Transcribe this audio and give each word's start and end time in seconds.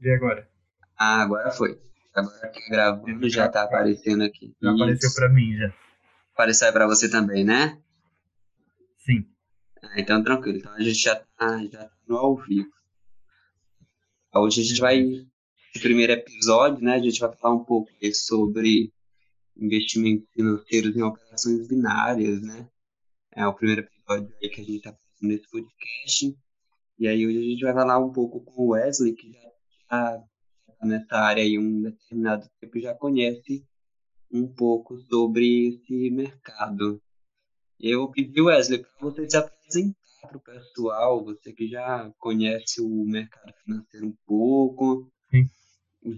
De 0.00 0.10
agora. 0.14 0.48
Ah, 0.98 1.22
agora 1.22 1.50
foi. 1.50 1.78
Agora 2.14 2.48
que 2.48 2.70
gravando 2.70 3.28
já 3.28 3.48
tá 3.48 3.64
aparecendo 3.64 4.24
aqui. 4.24 4.56
Já 4.60 4.72
Isso. 4.72 4.82
apareceu 4.82 5.14
para 5.14 5.28
mim 5.28 5.56
já. 5.56 5.74
Apareceu 6.32 6.72
para 6.72 6.86
você 6.86 7.10
também, 7.10 7.44
né? 7.44 7.78
Sim. 8.98 9.26
Ah, 9.82 10.00
então 10.00 10.24
tranquilo. 10.24 10.58
Então 10.58 10.72
a 10.72 10.80
gente 10.80 10.98
já 10.98 11.16
tá, 11.16 11.62
já 11.64 11.84
tá 11.86 11.90
no 12.08 12.16
ao 12.16 12.36
vivo. 12.36 12.70
Hoje 14.34 14.62
a 14.62 14.64
gente 14.64 14.80
vai, 14.80 15.02
no 15.02 15.80
primeiro 15.82 16.12
episódio, 16.12 16.82
né? 16.82 16.94
A 16.94 16.98
gente 16.98 17.20
vai 17.20 17.34
falar 17.36 17.54
um 17.54 17.64
pouco 17.64 17.90
sobre 18.14 18.92
investimentos 19.56 20.26
financeiros 20.32 20.96
em 20.96 21.02
operações 21.02 21.68
binárias, 21.68 22.40
né? 22.40 22.66
É 23.32 23.46
o 23.46 23.52
primeiro 23.52 23.82
episódio 23.82 24.34
aí 24.42 24.48
que 24.48 24.60
a 24.60 24.64
gente 24.64 24.76
está 24.76 24.92
fazendo 24.92 25.30
nesse 25.30 25.50
podcast. 25.50 26.38
E 26.98 27.06
aí 27.06 27.26
hoje 27.26 27.38
a 27.38 27.42
gente 27.42 27.64
vai 27.64 27.74
falar 27.74 27.98
um 27.98 28.12
pouco 28.12 28.40
com 28.40 28.62
o 28.62 28.68
Wesley, 28.68 29.14
que 29.14 29.32
já 29.32 29.50
está 29.90 30.22
nessa 30.82 31.16
área 31.16 31.42
aí 31.42 31.58
um 31.58 31.82
determinado 31.82 32.48
tempo 32.60 32.78
e 32.78 32.82
já 32.82 32.94
conhece 32.94 33.66
um 34.32 34.46
pouco 34.46 34.96
sobre 35.00 35.68
esse 35.68 36.10
mercado. 36.10 37.02
Eu 37.78 38.08
pedi, 38.08 38.40
Wesley, 38.40 38.78
para 38.78 38.90
você 39.00 39.28
se 39.28 39.36
apresentar 39.36 39.98
para 40.22 40.36
o 40.36 40.40
pessoal, 40.40 41.24
você 41.24 41.52
que 41.52 41.66
já 41.66 42.12
conhece 42.18 42.80
o 42.80 43.04
mercado 43.04 43.52
financeiro 43.64 44.06
um 44.06 44.16
pouco, 44.24 45.10
Sim. 45.30 45.50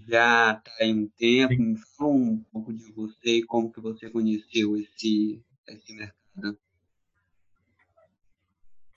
já 0.07 0.53
está 0.53 0.73
aí 0.81 0.93
um 0.93 1.09
tempo, 1.09 1.55
Sim. 1.55 1.63
me 1.63 1.79
fala 1.97 2.11
um 2.11 2.45
pouco 2.53 2.73
de 2.75 2.93
você 2.93 3.39
e 3.39 3.45
como 3.45 3.73
que 3.73 3.81
você 3.81 4.11
conheceu 4.11 4.77
esse, 4.77 5.43
esse 5.67 5.95
mercado. 5.95 6.59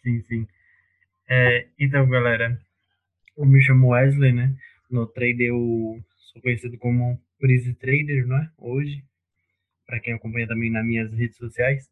Sim, 0.04 0.22
sim. 0.24 0.48
É, 1.28 1.70
então, 1.80 2.08
galera, 2.10 2.60
eu 3.38 3.46
me 3.46 3.62
chamo 3.64 3.90
Wesley, 3.90 4.34
né? 4.34 4.56
No 4.96 5.06
trader 5.06 5.48
eu 5.48 6.02
sou 6.32 6.42
conhecido 6.42 6.78
como 6.78 7.22
Prise 7.38 7.74
Trader, 7.74 8.26
não 8.26 8.38
é? 8.38 8.50
Hoje, 8.58 9.04
para 9.86 10.00
quem 10.00 10.14
acompanha 10.14 10.48
também 10.48 10.72
nas 10.72 10.86
minhas 10.86 11.12
redes 11.12 11.36
sociais. 11.36 11.92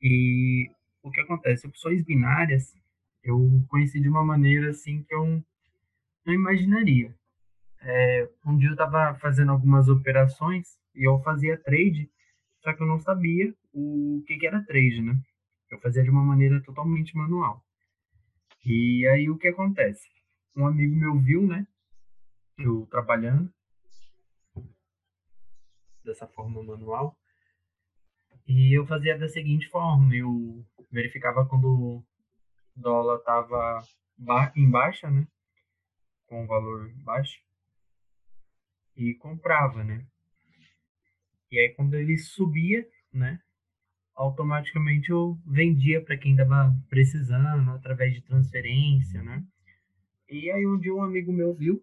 E 0.00 0.70
o 1.02 1.10
que 1.10 1.20
acontece? 1.20 1.66
Opções 1.66 2.00
binárias 2.04 2.76
eu 3.24 3.60
conheci 3.66 4.00
de 4.00 4.08
uma 4.08 4.24
maneira 4.24 4.70
assim 4.70 5.02
que 5.02 5.12
eu 5.12 5.42
não 6.24 6.32
imaginaria. 6.32 7.12
É, 7.82 8.28
um 8.46 8.56
dia 8.56 8.68
eu 8.68 8.74
estava 8.74 9.18
fazendo 9.18 9.50
algumas 9.50 9.88
operações 9.88 10.78
e 10.94 11.08
eu 11.08 11.18
fazia 11.24 11.58
trade, 11.58 12.08
só 12.60 12.72
que 12.72 12.80
eu 12.80 12.86
não 12.86 13.00
sabia 13.00 13.52
o 13.72 14.22
que, 14.28 14.36
que 14.36 14.46
era 14.46 14.62
trade, 14.62 15.02
né? 15.02 15.20
Eu 15.72 15.80
fazia 15.80 16.04
de 16.04 16.10
uma 16.10 16.22
maneira 16.22 16.62
totalmente 16.62 17.16
manual. 17.16 17.64
E 18.64 19.04
aí 19.08 19.28
o 19.28 19.36
que 19.36 19.48
acontece? 19.48 20.06
Um 20.54 20.68
amigo 20.68 20.94
meu 20.94 21.18
viu, 21.18 21.44
né? 21.44 21.66
Eu 22.58 22.86
trabalhando 22.90 23.52
dessa 26.04 26.26
forma 26.26 26.62
manual. 26.62 27.16
E 28.46 28.76
eu 28.76 28.86
fazia 28.86 29.18
da 29.18 29.28
seguinte 29.28 29.68
forma, 29.68 30.14
eu 30.14 30.64
verificava 30.90 31.46
quando 31.46 31.66
o 31.66 32.04
dólar 32.74 33.18
estava 33.18 33.82
em 34.56 34.70
baixa, 34.70 35.10
né? 35.10 35.26
Com 36.26 36.46
valor 36.46 36.90
baixo. 36.96 37.40
E 38.96 39.14
comprava, 39.14 39.84
né? 39.84 40.06
E 41.50 41.58
aí 41.58 41.68
quando 41.74 41.94
ele 41.94 42.16
subia, 42.18 42.88
né? 43.12 43.40
automaticamente 44.18 45.10
eu 45.10 45.38
vendia 45.46 46.02
para 46.04 46.18
quem 46.18 46.32
estava 46.32 46.74
precisando, 46.90 47.70
através 47.70 48.12
de 48.12 48.20
transferência, 48.20 49.22
né? 49.22 49.44
E 50.28 50.50
aí 50.50 50.66
um 50.66 50.76
dia 50.76 50.92
um 50.92 51.02
amigo 51.02 51.32
meu 51.32 51.54
viu 51.54 51.82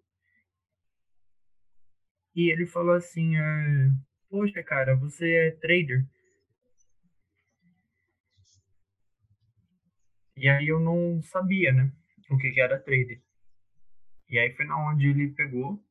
e 2.36 2.52
ele 2.52 2.66
falou 2.66 2.95
assim, 2.95 3.38
é, 3.38 3.89
poxa 4.30 4.61
cara, 4.64 4.95
você 4.95 5.31
é 5.33 5.52
trader? 5.52 6.05
E 10.37 10.49
aí 10.49 10.67
eu 10.67 10.80
não 10.80 11.21
sabia, 11.23 11.71
né, 11.71 11.92
o 12.30 12.37
que, 12.37 12.52
que 12.52 12.59
era 12.59 12.77
trader. 12.80 13.21
E 14.30 14.37
aí 14.37 14.52
foi 14.54 14.65
na 14.65 14.77
onde 14.89 15.08
ele 15.08 15.30
pegou 15.30 15.82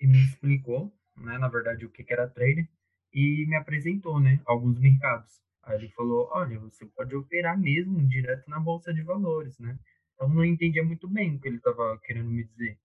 e 0.00 0.06
me 0.06 0.22
explicou, 0.24 0.92
né, 1.16 1.38
na 1.38 1.48
verdade, 1.48 1.86
o 1.86 1.90
que, 1.90 2.04
que 2.04 2.12
era 2.12 2.28
trader 2.28 2.68
e 3.12 3.46
me 3.48 3.56
apresentou, 3.56 4.20
né, 4.20 4.40
alguns 4.44 4.78
mercados. 4.78 5.40
Aí 5.62 5.76
ele 5.76 5.88
falou, 5.90 6.28
olha, 6.32 6.58
você 6.58 6.84
pode 6.86 7.14
operar 7.14 7.58
mesmo 7.58 8.06
direto 8.06 8.48
na 8.48 8.60
bolsa 8.60 8.92
de 8.92 9.02
valores, 9.02 9.58
né? 9.58 9.78
Então 10.14 10.28
não 10.28 10.44
entendia 10.44 10.82
muito 10.84 11.06
bem 11.06 11.36
o 11.36 11.40
que 11.40 11.46
ele 11.48 11.58
estava 11.58 11.98
querendo 12.04 12.30
me 12.30 12.44
dizer. 12.44 12.78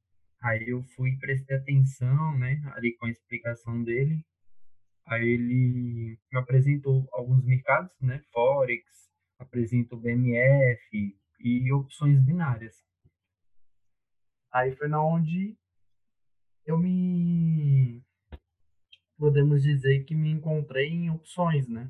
Aí 0.44 0.68
eu 0.68 0.84
fui 0.96 1.18
prestei 1.18 1.56
atenção, 1.56 2.38
né, 2.38 2.62
ali 2.76 2.98
com 2.98 3.06
a 3.06 3.10
explicação 3.10 3.82
dele. 3.82 4.26
Aí 5.06 5.26
ele 5.26 6.20
me 6.32 6.40
apresentou 6.40 7.08
alguns 7.14 7.46
mercados, 7.46 7.92
né, 8.02 8.22
forex, 8.34 8.84
apresentou 9.40 9.98
BMF 9.98 11.18
e 11.40 11.72
opções 11.72 12.20
binárias. 12.22 12.84
Aí 14.52 14.76
foi 14.76 14.90
na 14.90 15.02
onde 15.02 15.58
eu 16.66 16.78
me 16.78 18.04
podemos 19.18 19.64
dizer 19.64 20.04
que 20.04 20.14
me 20.14 20.30
encontrei 20.30 20.90
em 20.90 21.10
opções, 21.10 21.68
né? 21.70 21.90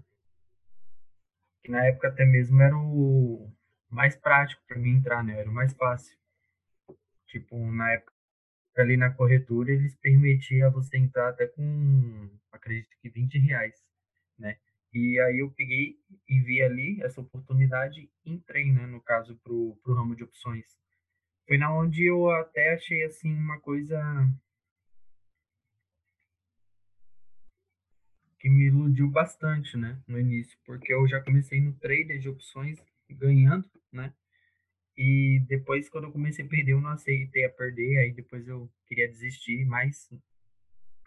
Que 1.63 1.71
na 1.71 1.85
época 1.87 2.09
até 2.09 2.23
mesmo 2.23 2.61
era 2.61 2.77
o 2.77 3.51
mais 3.89 4.15
prático 4.15 4.61
para 4.67 4.77
mim 4.77 4.91
entrar, 4.91 5.23
né? 5.23 5.39
Era 5.39 5.49
o 5.49 5.53
mais 5.53 5.73
fácil. 5.73 6.15
Tipo, 7.27 7.57
na 7.71 7.91
época 7.93 8.12
ali 8.81 8.97
na 8.97 9.11
corretora 9.11 9.71
eles 9.71 9.95
permitiam 9.95 10.71
você 10.71 10.97
entrar 10.97 11.29
até 11.29 11.47
com, 11.47 12.29
acredito 12.51 12.95
que 13.01 13.09
20 13.09 13.37
reais, 13.39 13.75
né? 14.37 14.57
E 14.93 15.19
aí 15.19 15.39
eu 15.39 15.49
peguei 15.51 15.97
e 16.29 16.39
vi 16.41 16.61
ali 16.61 17.01
essa 17.01 17.21
oportunidade 17.21 18.09
entrei, 18.25 18.71
né? 18.71 18.85
No 18.85 19.01
caso, 19.01 19.35
pro, 19.43 19.75
pro 19.83 19.95
ramo 19.95 20.15
de 20.15 20.23
opções. 20.23 20.65
Foi 21.47 21.57
na 21.57 21.73
onde 21.75 22.05
eu 22.05 22.29
até 22.29 22.73
achei, 22.73 23.03
assim, 23.03 23.33
uma 23.33 23.59
coisa 23.59 23.99
que 28.39 28.49
me 28.49 28.65
iludiu 28.65 29.09
bastante, 29.09 29.77
né, 29.77 29.97
no 30.05 30.19
início, 30.19 30.57
porque 30.65 30.93
eu 30.93 31.07
já 31.07 31.21
comecei 31.21 31.61
no 31.61 31.71
trader 31.75 32.19
de 32.19 32.27
opções 32.27 32.77
ganhando, 33.09 33.69
né? 33.91 34.13
E 34.97 35.39
depois 35.47 35.89
quando 35.89 36.05
eu 36.05 36.11
comecei 36.11 36.45
a 36.45 36.47
perder, 36.47 36.73
eu 36.73 36.81
não 36.81 36.91
aceitei 36.91 37.45
a 37.45 37.49
perder, 37.49 37.99
aí 37.99 38.11
depois 38.13 38.47
eu 38.47 38.71
queria 38.87 39.07
desistir, 39.07 39.65
mas 39.65 40.09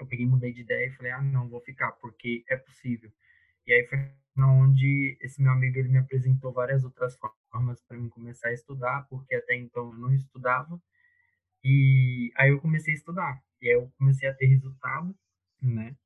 eu 0.01 0.07
peguei, 0.07 0.27
mudei 0.27 0.53
de 0.53 0.63
ideia 0.63 0.87
e 0.89 0.93
falei: 0.93 1.13
"Ah, 1.13 1.23
não, 1.23 1.49
vou 1.49 1.61
ficar, 1.61 1.93
porque 1.93 2.45
é 2.49 2.57
possível". 2.57 3.13
E 3.67 3.73
aí 3.73 3.87
foi 3.89 3.99
onde 4.39 5.17
esse 5.21 5.43
meu 5.43 5.53
amigo 5.53 5.79
ele 5.79 5.89
me 5.89 5.99
apresentou 5.99 6.53
várias 6.53 6.85
outras 6.85 7.17
formas 7.51 7.83
para 7.83 7.97
mim 7.97 8.09
começar 8.09 8.49
a 8.49 8.53
estudar, 8.53 9.07
porque 9.09 9.35
até 9.35 9.57
então 9.57 9.93
eu 9.93 9.99
não 9.99 10.13
estudava. 10.15 10.81
E 11.65 12.33
aí 12.37 12.51
eu 12.51 12.61
comecei 12.61 12.95
a 12.95 12.97
estudar. 12.97 13.43
E 13.61 13.69
aí 13.69 13.75
eu 13.75 13.91
comecei 13.99 14.29
a 14.29 14.35
ter 14.35 14.47
resultado, 14.47 15.15
né? 15.61 15.97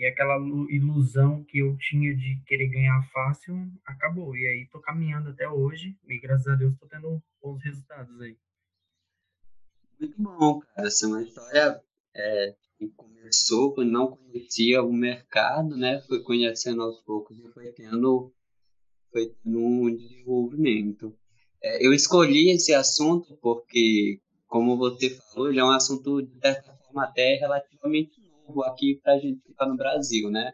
E 0.00 0.06
aquela 0.06 0.38
ilusão 0.70 1.44
que 1.44 1.58
eu 1.58 1.76
tinha 1.76 2.16
de 2.16 2.40
querer 2.46 2.68
ganhar 2.68 3.06
fácil 3.12 3.54
acabou. 3.84 4.34
E 4.34 4.46
aí 4.46 4.66
tô 4.72 4.80
caminhando 4.80 5.28
até 5.28 5.46
hoje 5.46 5.94
e 6.08 6.18
graças 6.18 6.46
a 6.46 6.54
Deus 6.54 6.74
tô 6.78 6.86
tendo 6.86 7.22
bons 7.42 7.62
resultados 7.62 8.18
aí. 8.18 8.34
Muito 10.00 10.14
bom, 10.16 10.60
cara. 10.60 10.88
Essa 10.88 11.04
é 11.04 11.08
uma 11.10 11.22
história 11.22 11.82
é, 12.16 12.54
que 12.78 12.88
começou 12.96 13.74
quando 13.74 13.90
não 13.90 14.16
conhecia 14.16 14.82
o 14.82 14.90
mercado, 14.90 15.76
né? 15.76 16.00
Foi 16.08 16.22
conhecendo 16.22 16.80
aos 16.80 16.98
poucos 17.02 17.38
e 17.38 17.52
foi 17.52 17.70
tendo, 17.72 18.32
foi 19.12 19.26
tendo 19.44 19.58
um 19.58 19.94
desenvolvimento. 19.94 21.14
É, 21.62 21.86
eu 21.86 21.92
escolhi 21.92 22.52
esse 22.52 22.72
assunto 22.72 23.36
porque, 23.42 24.18
como 24.46 24.78
você 24.78 25.10
falou, 25.10 25.50
ele 25.50 25.60
é 25.60 25.64
um 25.64 25.70
assunto, 25.70 26.22
de 26.22 26.40
certa 26.40 26.72
forma, 26.72 27.04
até 27.04 27.34
relativamente 27.34 28.19
aqui 28.64 29.00
para 29.02 29.14
a 29.14 29.18
gente 29.18 29.40
ficar 29.46 29.66
no 29.66 29.76
Brasil, 29.76 30.30
né? 30.30 30.52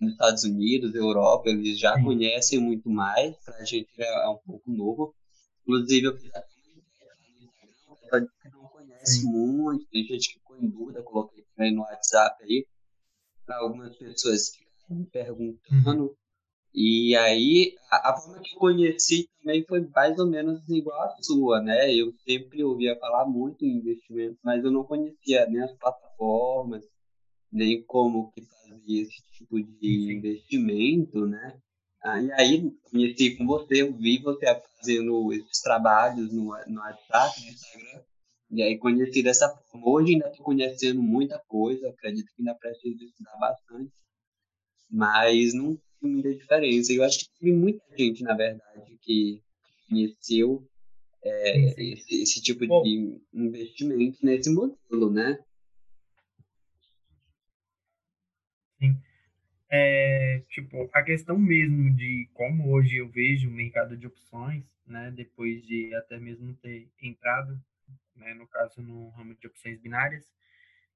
Nos 0.00 0.12
Estados 0.12 0.44
Unidos, 0.44 0.94
Europa, 0.94 1.50
eles 1.50 1.78
já 1.78 1.94
Sim. 1.96 2.04
conhecem 2.04 2.58
muito 2.58 2.88
mais, 2.88 3.36
para 3.44 3.56
a 3.56 3.64
gente 3.64 3.90
é 3.98 4.28
um 4.28 4.38
pouco 4.38 4.70
novo. 4.70 5.14
Inclusive, 5.62 6.06
eu 6.06 6.16
fiz 6.16 6.30
até 6.34 6.46
uma 8.12 8.20
que 8.20 8.48
não 8.50 8.64
conhece 8.68 9.20
Sim. 9.20 9.30
muito, 9.30 9.86
tem 9.88 10.04
gente 10.04 10.28
que 10.28 10.38
ficou 10.38 10.56
em 10.56 10.68
dúvida, 10.68 11.02
coloquei 11.02 11.44
também 11.54 11.74
no 11.74 11.82
WhatsApp 11.82 12.42
aí, 12.44 12.66
para 13.44 13.58
algumas 13.58 13.94
pessoas 13.96 14.50
que 14.50 14.66
me 14.94 15.04
perguntando. 15.06 16.04
Uhum. 16.04 16.14
E 16.78 17.16
aí, 17.16 17.74
a, 17.90 18.10
a, 18.10 18.16
forma 18.18 18.42
que 18.42 18.54
eu 18.54 18.58
conheci 18.58 19.30
também 19.38 19.64
foi 19.64 19.80
mais 19.94 20.18
ou 20.18 20.26
menos 20.26 20.60
igual 20.68 21.00
à 21.04 21.16
sua, 21.22 21.62
né? 21.62 21.90
Eu 21.94 22.12
sempre 22.28 22.62
ouvia 22.62 22.98
falar 22.98 23.24
muito 23.24 23.64
em 23.64 23.78
investimento, 23.78 24.38
mas 24.44 24.62
eu 24.62 24.70
não 24.70 24.84
conhecia 24.84 25.46
nem 25.46 25.62
as 25.62 25.72
plataformas, 25.78 26.84
nem 27.50 27.82
como 27.82 28.30
que 28.32 28.42
fazia 28.42 29.02
esse 29.02 29.22
tipo 29.32 29.58
de 29.62 30.12
investimento, 30.12 31.26
né? 31.26 31.58
Ah, 32.04 32.20
e 32.20 32.30
aí, 32.32 32.70
conheci 32.90 33.38
com 33.38 33.46
você, 33.46 33.80
eu 33.80 33.96
vi 33.96 34.18
você 34.18 34.44
fazendo 34.76 35.32
esses 35.32 35.62
trabalhos 35.62 36.30
no, 36.30 36.44
no 36.66 36.80
WhatsApp, 36.80 37.40
no 37.40 37.52
Instagram, 37.52 38.02
E 38.50 38.62
aí 38.62 38.78
conheci 38.78 39.22
dessa 39.22 39.48
forma. 39.48 39.88
Hoje 39.88 40.12
ainda 40.12 40.28
estou 40.28 40.44
conhecendo 40.44 41.02
muita 41.02 41.38
coisa, 41.48 41.88
acredito 41.88 42.26
que 42.36 42.42
ainda 42.42 42.54
preciso 42.54 43.02
estudar 43.02 43.36
bastante, 43.38 43.90
mas 44.90 45.54
não 45.54 45.78
tem 46.00 46.10
muita 46.10 46.34
diferença. 46.34 46.92
Eu 46.92 47.04
acho 47.04 47.18
que 47.18 47.30
teve 47.38 47.52
muita 47.52 47.82
gente, 47.96 48.22
na 48.22 48.34
verdade, 48.34 48.98
que 49.00 49.42
conheceu 49.88 50.68
é, 51.22 51.92
esse, 51.92 52.22
esse, 52.22 52.42
tipo 52.42 52.66
Bom, 52.66 52.82
de 52.82 53.20
investimento 53.34 54.18
nesse 54.22 54.50
modelo, 54.50 55.10
né? 55.10 55.38
Sim. 58.78 58.96
É, 59.68 60.42
tipo, 60.48 60.88
a 60.92 61.02
questão 61.02 61.38
mesmo 61.38 61.94
de 61.96 62.28
como 62.34 62.72
hoje 62.72 62.96
eu 62.96 63.08
vejo 63.08 63.48
o 63.48 63.52
mercado 63.52 63.96
de 63.96 64.06
opções, 64.06 64.64
né, 64.86 65.10
depois 65.10 65.66
de 65.66 65.92
até 65.96 66.18
mesmo 66.18 66.54
ter 66.54 66.88
entrado, 67.02 67.58
né, 68.14 68.32
no 68.34 68.46
caso 68.46 68.80
no 68.80 69.08
ramo 69.10 69.34
de 69.34 69.46
opções 69.48 69.80
binárias, 69.80 70.24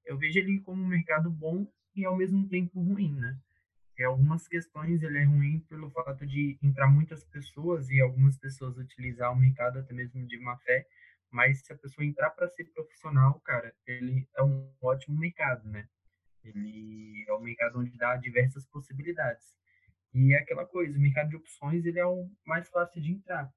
eu 0.07 0.17
vejo 0.17 0.39
ele 0.39 0.61
como 0.61 0.83
um 0.83 0.87
mercado 0.87 1.31
bom 1.31 1.67
e 1.97 2.05
ao 2.05 2.17
mesmo 2.17 2.49
tempo 2.49 2.81
ruim, 2.81 3.13
né? 3.15 3.37
Em 4.01 4.05
algumas 4.05 4.49
questões 4.49 5.03
ele 5.03 5.19
é 5.19 5.25
ruim 5.25 5.61
pelo 5.69 5.91
fato 5.91 6.27
de 6.27 6.59
entrar 6.63 6.89
muitas 6.89 7.23
pessoas 7.23 7.91
e 7.91 8.01
algumas 8.01 8.39
pessoas 8.39 8.79
utilizar 8.79 9.31
o 9.31 9.37
mercado 9.37 9.79
até 9.79 9.93
mesmo 9.93 10.27
de 10.27 10.39
má 10.39 10.57
fé, 10.57 10.87
mas 11.31 11.61
se 11.61 11.71
a 11.71 11.77
pessoa 11.77 12.03
entrar 12.03 12.31
para 12.31 12.49
ser 12.49 12.65
profissional, 12.73 13.39
cara, 13.41 13.75
ele 13.87 14.27
é 14.35 14.43
um 14.43 14.73
ótimo 14.81 15.19
mercado, 15.19 15.69
né? 15.69 15.87
Ele 16.43 17.27
é 17.29 17.35
um 17.35 17.43
mercado 17.43 17.79
onde 17.79 17.95
dá 17.99 18.17
diversas 18.17 18.65
possibilidades. 18.65 19.55
E 20.15 20.33
é 20.33 20.39
aquela 20.39 20.65
coisa, 20.65 20.97
o 20.97 21.01
mercado 21.01 21.29
de 21.29 21.37
opções 21.37 21.85
ele 21.85 21.99
é 21.99 22.07
o 22.07 22.27
mais 22.47 22.71
fácil 22.71 23.03
de 23.03 23.13
entrar. 23.13 23.53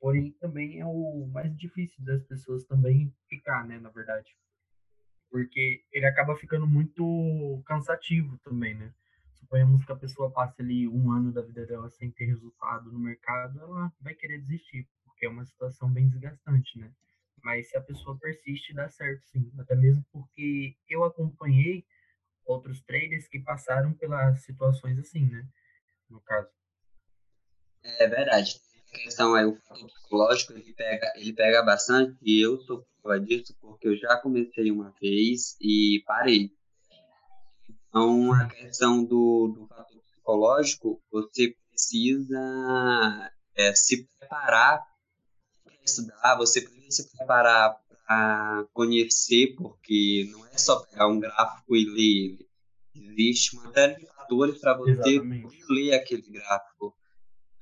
Porém, 0.00 0.32
também 0.40 0.80
é 0.80 0.86
o 0.86 1.26
mais 1.26 1.54
difícil 1.54 2.02
das 2.02 2.22
pessoas 2.22 2.64
também 2.64 3.14
ficar, 3.28 3.62
né, 3.66 3.78
na 3.78 3.90
verdade. 3.90 4.34
Porque 5.30 5.84
ele 5.92 6.06
acaba 6.06 6.34
ficando 6.34 6.66
muito 6.66 7.62
cansativo 7.66 8.38
também, 8.38 8.74
né? 8.74 8.90
Suponhamos 9.38 9.84
que 9.84 9.92
a 9.92 9.96
pessoa 9.96 10.30
passe 10.30 10.60
ali 10.60 10.88
um 10.88 11.10
ano 11.10 11.32
da 11.32 11.42
vida 11.42 11.64
dela 11.66 11.88
sem 11.90 12.10
ter 12.10 12.26
resultado 12.26 12.90
no 12.90 12.98
mercado, 12.98 13.60
ela 13.60 13.92
vai 14.00 14.14
querer 14.14 14.40
desistir, 14.40 14.88
porque 15.04 15.26
é 15.26 15.28
uma 15.28 15.44
situação 15.44 15.90
bem 15.90 16.08
desgastante, 16.08 16.78
né? 16.78 16.90
Mas 17.42 17.68
se 17.68 17.76
a 17.76 17.80
pessoa 17.80 18.18
persiste, 18.18 18.74
dá 18.74 18.88
certo 18.88 19.24
sim. 19.26 19.52
Até 19.58 19.76
mesmo 19.76 20.04
porque 20.10 20.76
eu 20.88 21.04
acompanhei 21.04 21.84
outros 22.44 22.80
traders 22.82 23.28
que 23.28 23.38
passaram 23.38 23.92
pelas 23.92 24.42
situações 24.42 24.98
assim, 24.98 25.26
né? 25.26 25.46
No 26.08 26.20
caso. 26.20 26.48
É 27.82 28.08
verdade. 28.08 28.60
A 28.92 28.98
questão 28.98 29.34
aí, 29.34 29.44
o 29.44 29.56
fator 29.62 29.86
psicológico, 29.86 30.52
ele 30.54 30.72
pega, 30.72 31.12
ele 31.16 31.32
pega 31.32 31.62
bastante 31.62 32.16
e 32.22 32.40
eu 32.40 32.58
sou 32.62 32.86
prova 33.02 33.20
disso 33.20 33.54
porque 33.60 33.88
eu 33.88 33.96
já 33.96 34.16
comecei 34.16 34.70
uma 34.70 34.92
vez 35.00 35.56
e 35.60 36.02
parei. 36.06 36.55
Então, 37.96 38.30
a 38.34 38.44
questão 38.44 39.02
do, 39.02 39.54
do 39.56 39.66
fator 39.68 40.02
psicológico, 40.02 41.02
você 41.10 41.56
precisa 41.70 43.32
é, 43.56 43.74
se 43.74 44.06
preparar 44.18 44.84
para 45.64 45.74
estudar, 45.82 46.36
você 46.36 46.60
precisa 46.60 46.90
se 46.90 47.16
preparar 47.16 47.74
a 48.06 48.66
conhecer, 48.74 49.54
porque 49.56 50.28
não 50.30 50.46
é 50.46 50.58
só 50.58 50.80
pegar 50.80 51.08
um 51.08 51.18
gráfico 51.18 51.74
e 51.74 51.86
ler 51.86 52.34
ele. 52.34 52.48
Existe 52.94 53.56
uma 53.56 53.72
série 53.72 53.94
de 53.94 54.06
fatores 54.08 54.60
para 54.60 54.76
você 54.76 55.18
ler 55.70 55.94
aquele 55.94 56.30
gráfico. 56.30 56.94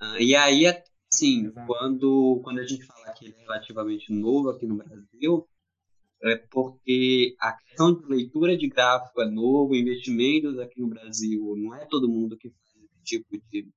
Uh, 0.03 0.19
e 0.19 0.35
aí, 0.35 0.65
assim, 1.13 1.53
quando, 1.65 2.41
quando 2.43 2.59
a 2.59 2.67
gente 2.67 2.85
fala 2.85 3.13
que 3.13 3.27
ele 3.27 3.37
é 3.39 3.43
relativamente 3.43 4.13
novo 4.13 4.51
aqui 4.51 4.67
no 4.67 4.79
Brasil, 4.79 5.49
é 6.25 6.37
porque 6.51 7.37
a 7.39 7.53
questão 7.53 7.95
de 7.95 8.07
leitura 8.07 8.57
de 8.57 8.69
gráfico 8.69 9.21
é 9.21 9.31
novo, 9.31 9.75
investimentos 9.75 10.59
aqui 10.59 10.81
no 10.81 10.89
Brasil, 10.89 11.55
não 11.57 11.75
é 11.75 11.85
todo 11.87 12.09
mundo 12.09 12.37
que 12.37 12.51
faz 12.51 12.85
esse 12.85 13.05
tipo 13.05 13.37
de, 13.51 13.69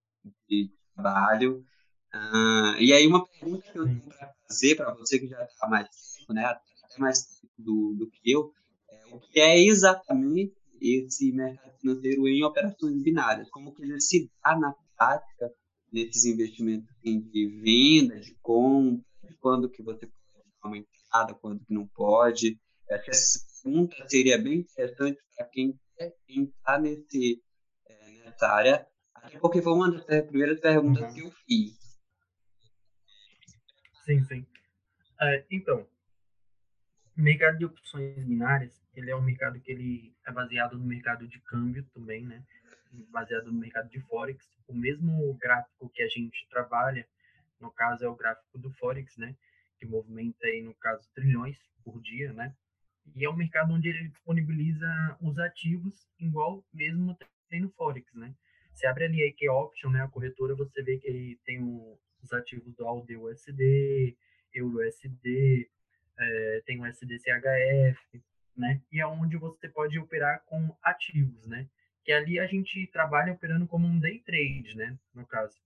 de 0.49 0.71
trabalho. 0.95 1.65
Uh, 2.13 2.79
e 2.79 2.93
aí, 2.93 3.05
uma 3.05 3.27
pergunta 3.27 3.69
que 3.69 3.77
eu 3.77 3.85
tenho 3.85 4.01
para 4.01 4.33
fazer 4.47 4.75
para 4.75 4.93
você 4.93 5.19
que 5.19 5.27
já 5.27 5.43
está 5.43 5.67
mais 5.67 5.89
tempo, 6.17 6.33
né, 6.33 6.45
até 6.45 6.99
mais 6.99 7.21
tempo 7.23 7.53
do, 7.57 7.93
do 7.95 8.09
que 8.09 8.31
eu, 8.31 8.51
é 8.89 9.15
o 9.15 9.19
que 9.19 9.39
é 9.39 9.59
exatamente 9.65 10.55
esse 10.81 11.31
mercado 11.31 11.77
financeiro 11.79 12.27
em 12.27 12.43
operações 12.43 13.01
binárias, 13.01 13.49
como 13.49 13.73
que 13.73 13.83
ele 13.83 13.99
se 13.99 14.31
dá 14.43 14.57
na 14.57 14.73
prática 14.97 15.51
nesses 15.91 16.25
investimentos 16.25 16.89
assim, 16.91 17.19
de 17.19 17.47
venda, 17.61 18.19
de 18.19 18.35
compra, 18.41 19.03
de 19.23 19.35
quando 19.37 19.69
que 19.69 19.83
você 19.83 20.05
pode 20.05 20.47
dar 20.63 20.69
entrada, 21.07 21.33
quando 21.33 21.63
que 21.65 21.73
não 21.73 21.87
pode. 21.87 22.59
Essa 22.89 23.39
pergunta 23.63 23.95
seria 24.07 24.37
bem 24.37 24.59
interessante 24.59 25.19
para 25.35 25.45
quem 25.47 25.79
quer 25.97 26.15
entrar 26.27 26.79
nesse, 26.79 27.41
é, 27.85 28.11
nessa 28.23 28.47
área, 28.47 28.87
até 29.13 29.39
porque 29.39 29.61
foi 29.61 29.73
uma 29.73 29.91
das 29.91 30.25
primeiras 30.27 30.59
perguntas 30.59 31.03
uhum. 31.03 31.13
que 31.13 31.19
eu 31.21 31.31
fiz. 31.45 31.77
Sim, 34.05 34.23
sim. 34.23 34.45
É, 35.19 35.45
então, 35.51 35.85
o 37.17 37.21
mercado 37.21 37.57
de 37.57 37.65
opções 37.65 38.23
binárias, 38.23 38.71
ele 38.95 39.11
é 39.11 39.15
um 39.15 39.21
mercado 39.21 39.59
que 39.59 39.71
ele 39.71 40.15
é 40.25 40.31
baseado 40.31 40.77
no 40.77 40.85
mercado 40.85 41.27
de 41.27 41.39
câmbio 41.41 41.83
também, 41.93 42.25
né? 42.25 42.43
Baseado 43.09 43.51
no 43.51 43.59
mercado 43.59 43.89
de 43.89 43.99
forex. 44.01 44.47
O 44.67 44.73
mesmo 44.73 45.33
gráfico 45.33 45.89
que 45.89 46.01
a 46.01 46.07
gente 46.07 46.47
trabalha, 46.49 47.05
no 47.59 47.71
caso 47.71 48.05
é 48.05 48.07
o 48.07 48.15
gráfico 48.15 48.57
do 48.57 48.71
forex, 48.73 49.17
né? 49.17 49.35
Que 49.79 49.85
movimenta 49.85 50.45
aí 50.45 50.61
no 50.61 50.73
caso 50.75 51.09
trilhões 51.13 51.57
por 51.83 52.01
dia, 52.01 52.33
né? 52.33 52.55
E 53.15 53.25
é 53.25 53.29
um 53.29 53.35
mercado 53.35 53.73
onde 53.73 53.89
ele 53.89 54.09
disponibiliza 54.09 55.17
os 55.21 55.39
ativos 55.39 56.07
igual 56.19 56.63
mesmo 56.73 57.17
tem 57.49 57.61
no 57.61 57.69
forex, 57.71 58.13
né? 58.13 58.33
Você 58.73 58.85
abre 58.85 59.05
ali 59.05 59.23
a 59.23 59.27
IK 59.27 59.49
Option, 59.49 59.89
né? 59.89 60.01
A 60.01 60.07
corretora, 60.07 60.55
você 60.55 60.83
vê 60.83 60.97
que 60.97 61.07
ele 61.07 61.39
tem 61.45 61.63
o 61.63 61.97
os 62.23 62.33
ativos 62.33 62.73
do 62.75 62.85
AUD-USD, 62.85 64.15
EURUSD, 64.53 65.69
é, 66.19 66.61
tem 66.65 66.79
o 66.79 66.85
SDCHF, 66.85 68.23
né? 68.55 68.81
E 68.91 68.99
é 68.99 69.07
onde 69.07 69.37
você 69.37 69.69
pode 69.69 69.97
operar 69.99 70.43
com 70.45 70.75
ativos, 70.81 71.45
né? 71.45 71.67
Que 72.03 72.11
ali 72.11 72.39
a 72.39 72.47
gente 72.47 72.87
trabalha 72.87 73.33
operando 73.33 73.67
como 73.67 73.87
um 73.87 73.99
day 73.99 74.19
trade, 74.19 74.75
né? 74.75 74.97
No 75.13 75.25
caso. 75.25 75.57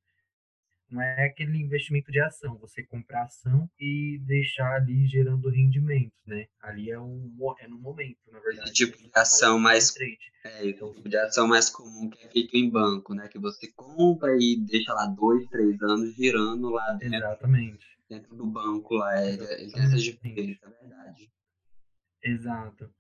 Não 0.92 1.02
é 1.02 1.26
aquele 1.26 1.58
investimento 1.58 2.12
de 2.12 2.20
ação, 2.20 2.58
você 2.58 2.84
comprar 2.84 3.24
ação 3.24 3.70
e 3.80 4.20
deixar 4.26 4.74
ali 4.74 5.08
gerando 5.08 5.50
rendimentos, 5.50 6.20
né? 6.26 6.48
Ali 6.62 6.92
é, 6.92 7.00
um, 7.00 7.34
é 7.60 7.68
no 7.68 7.80
momento, 7.80 8.20
na 8.30 8.40
verdade. 8.40 8.68
Esse 8.68 8.74
tipo 8.74 8.98
de 8.98 9.10
ação 9.16 9.58
mais 9.58 9.96
é, 10.44 10.68
então, 10.68 10.94
tipo 10.94 11.08
de 11.08 11.16
ação 11.16 11.48
mais 11.48 11.70
comum 11.70 12.10
que 12.10 12.26
é 12.26 12.30
feito 12.30 12.58
em 12.58 12.70
banco, 12.70 13.14
né? 13.14 13.30
Que 13.30 13.40
você 13.40 13.72
compra 13.72 14.36
e 14.38 14.58
deixa 14.58 14.94
lá 14.94 15.06
dois, 15.06 15.48
três 15.48 15.82
anos 15.82 16.14
girando 16.14 16.70
lá 16.70 16.92
dentro. 16.94 17.16
Exatamente. 17.16 17.86
Dentro 18.10 18.36
do 18.36 18.46
banco 18.46 18.96
lá, 18.96 19.18
é, 19.18 19.36
é, 19.36 19.64
essa 19.64 19.96
diferença, 19.96 20.60
é 20.66 20.70
verdade. 20.82 21.32
Exato. 22.22 22.94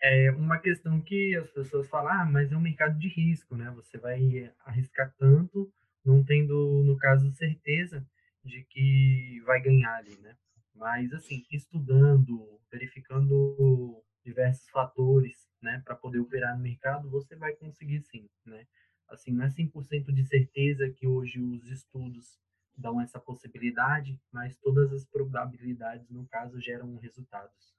É 0.00 0.30
uma 0.30 0.58
questão 0.58 1.00
que 1.00 1.34
as 1.34 1.50
pessoas 1.50 1.88
falam, 1.88 2.12
ah, 2.12 2.24
mas 2.26 2.52
é 2.52 2.56
um 2.56 2.60
mercado 2.60 2.96
de 2.96 3.08
risco, 3.08 3.56
né? 3.56 3.72
Você 3.74 3.98
vai 3.98 4.52
arriscar 4.64 5.12
tanto 5.18 5.72
não 6.04 6.24
tendo, 6.24 6.82
no 6.84 6.96
caso, 6.96 7.30
certeza 7.32 8.06
de 8.44 8.62
que 8.64 9.40
vai 9.46 9.60
ganhar 9.60 9.96
ali, 9.96 10.16
né? 10.18 10.36
Mas, 10.74 11.12
assim, 11.12 11.44
estudando, 11.50 12.60
verificando 12.70 14.02
diversos 14.24 14.68
fatores, 14.70 15.48
né, 15.62 15.80
para 15.84 15.94
poder 15.94 16.18
operar 16.18 16.56
no 16.56 16.62
mercado, 16.62 17.08
você 17.10 17.36
vai 17.36 17.54
conseguir 17.54 18.02
sim, 18.02 18.28
né? 18.44 18.66
Assim, 19.08 19.32
não 19.32 19.44
é 19.44 19.50
100% 19.50 20.12
de 20.12 20.24
certeza 20.24 20.90
que 20.90 21.06
hoje 21.06 21.40
os 21.40 21.66
estudos 21.70 22.38
dão 22.76 23.00
essa 23.00 23.20
possibilidade, 23.20 24.20
mas 24.32 24.56
todas 24.56 24.92
as 24.92 25.04
probabilidades, 25.04 26.08
no 26.10 26.26
caso, 26.26 26.60
geram 26.60 26.96
resultados. 26.96 27.74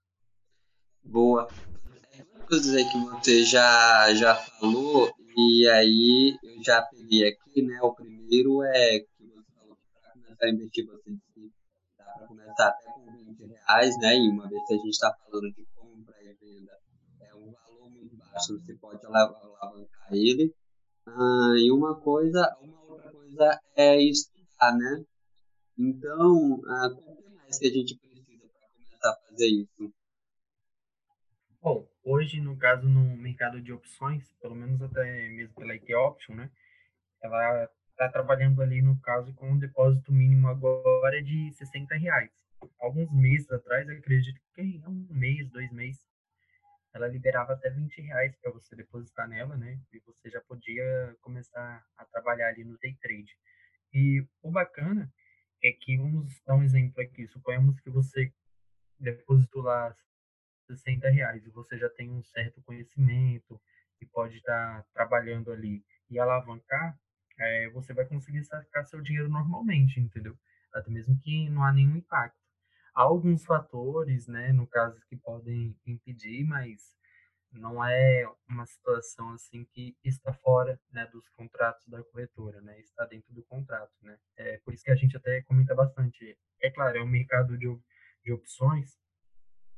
Boa. 1.06 1.48
Coisas 2.48 2.76
aí 2.76 2.84
que 2.90 2.98
você 2.98 3.44
já, 3.44 4.14
já 4.16 4.36
falou, 4.36 5.12
e 5.38 5.68
aí 5.70 6.38
eu 6.44 6.64
já 6.64 6.82
peguei 6.82 7.28
aqui, 7.28 7.62
né, 7.62 7.80
o 7.82 7.94
primeiro 7.94 8.64
é 8.64 9.00
que 9.00 9.08
você 9.20 9.44
falou 9.58 9.76
que 9.76 9.88
para 10.02 10.12
começar 10.12 10.46
a 10.46 10.50
investir, 10.50 10.86
você 10.86 11.12
disse 11.12 11.54
dá 11.98 12.06
para 12.06 12.28
começar 12.28 12.68
até 12.68 12.92
com 12.92 13.06
20 13.12 13.46
reais, 13.46 13.98
né? 14.00 14.18
E 14.18 14.30
uma 14.30 14.48
vez 14.50 14.66
que 14.66 14.74
a 14.74 14.78
gente 14.78 14.90
está 14.90 15.14
falando 15.14 15.54
de 15.54 15.66
compra 15.76 16.16
e 16.22 16.34
venda, 16.34 16.78
é 17.22 17.36
um 17.36 17.52
valor 17.52 17.90
muito 17.90 18.16
baixo, 18.18 18.60
você 18.60 18.74
pode 18.76 19.06
alavancar 19.06 20.08
ele. 20.12 20.54
Ah, 21.08 21.54
e 21.58 21.72
uma 21.72 21.96
coisa, 22.02 22.56
uma 22.62 22.84
outra 22.84 23.12
coisa 23.12 23.60
é 23.76 24.02
estudar, 24.02 24.76
né? 24.76 25.04
Então, 25.78 26.62
ah, 26.68 26.90
quanto 26.90 27.30
mais 27.36 27.58
que 27.60 27.68
a 27.68 27.72
gente 27.72 27.96
precisa 27.98 28.48
para 28.48 28.68
começar 28.70 29.10
a 29.10 29.30
fazer 29.30 29.48
isso? 29.48 29.94
Bom, 31.66 31.90
hoje, 32.04 32.40
no 32.40 32.56
caso, 32.56 32.88
no 32.88 33.18
mercado 33.18 33.60
de 33.60 33.74
opções, 33.74 34.32
pelo 34.40 34.54
menos 34.54 34.80
até 34.84 35.30
mesmo 35.30 35.56
pela 35.56 35.74
IT 35.74 35.96
Option, 35.96 36.36
né? 36.36 36.52
Ela 37.24 37.68
está 37.90 38.08
trabalhando 38.08 38.62
ali, 38.62 38.84
no 38.84 39.02
caso, 39.02 39.34
com 39.34 39.50
um 39.50 39.58
depósito 39.58 40.12
mínimo 40.14 40.48
agora 40.48 41.24
de 41.24 41.52
60 41.54 41.96
reais. 41.96 42.30
alguns 42.80 43.12
meses 43.12 43.52
atrás, 43.52 43.90
acredito 43.90 44.40
que 44.54 44.80
um 44.88 45.08
mês, 45.10 45.50
dois 45.50 45.72
meses, 45.72 46.08
ela 46.94 47.08
liberava 47.08 47.54
até 47.54 47.72
20 47.72 48.00
reais 48.00 48.36
para 48.36 48.52
você 48.52 48.76
depositar 48.76 49.28
nela, 49.28 49.58
né? 49.58 49.80
E 49.92 50.00
você 50.02 50.30
já 50.30 50.42
podia 50.42 51.18
começar 51.20 51.84
a 51.98 52.06
trabalhar 52.06 52.50
ali 52.50 52.64
no 52.64 52.78
day 52.78 52.96
trade. 53.02 53.36
E 53.92 54.24
o 54.44 54.52
bacana 54.52 55.12
é 55.64 55.72
que, 55.72 55.98
vamos 55.98 56.40
dar 56.46 56.58
um 56.58 56.64
exemplo 56.64 57.02
aqui, 57.02 57.26
suponhamos 57.26 57.80
que 57.80 57.90
você 57.90 58.32
depositou 59.00 59.64
lá 59.64 59.96
60 60.68 61.10
reais 61.10 61.46
e 61.46 61.50
você 61.50 61.78
já 61.78 61.90
tem 61.90 62.12
um 62.12 62.24
certo 62.24 62.62
conhecimento 62.62 63.62
e 64.02 64.06
pode 64.06 64.38
estar 64.38 64.82
tá 64.82 64.86
trabalhando 64.94 65.52
ali 65.52 65.84
e 66.10 66.20
alavancar, 66.20 66.98
é, 67.40 67.70
você 67.70 67.94
vai 67.94 68.06
conseguir 68.06 68.44
sacar 68.44 68.86
seu 68.86 69.02
dinheiro 69.02 69.30
normalmente, 69.30 70.00
entendeu? 70.00 70.38
Até 70.74 70.90
mesmo 70.90 71.18
que 71.20 71.50
não 71.50 71.64
há 71.64 71.72
nenhum 71.72 71.98
impacto. 71.98 72.40
Há 72.94 73.02
alguns 73.02 73.44
fatores, 73.44 74.28
né, 74.28 74.54
no 74.54 74.66
caso, 74.68 75.02
que 75.10 75.18
podem 75.18 75.76
impedir, 75.86 76.46
mas 76.46 76.96
não 77.52 77.84
é 77.84 78.26
uma 78.48 78.66
situação 78.66 79.32
assim 79.32 79.66
que 79.66 79.96
está 80.04 80.34
fora 80.34 80.80
né, 80.92 81.06
dos 81.08 81.28
contratos 81.30 81.86
da 81.88 82.04
corretora, 82.04 82.62
né? 82.62 82.80
Está 82.80 83.06
dentro 83.06 83.34
do 83.34 83.44
contrato, 83.44 83.92
né? 84.02 84.18
É 84.38 84.58
por 84.60 84.74
isso 84.74 84.84
que 84.84 84.92
a 84.92 84.96
gente 84.96 85.16
até 85.16 85.42
comenta 85.44 85.74
bastante. 85.74 86.38
É 86.62 86.70
claro, 86.70 86.98
é 86.98 87.02
um 87.02 87.08
mercado 87.08 87.58
de, 87.58 87.68
de 88.24 88.34
opções, 88.34 88.98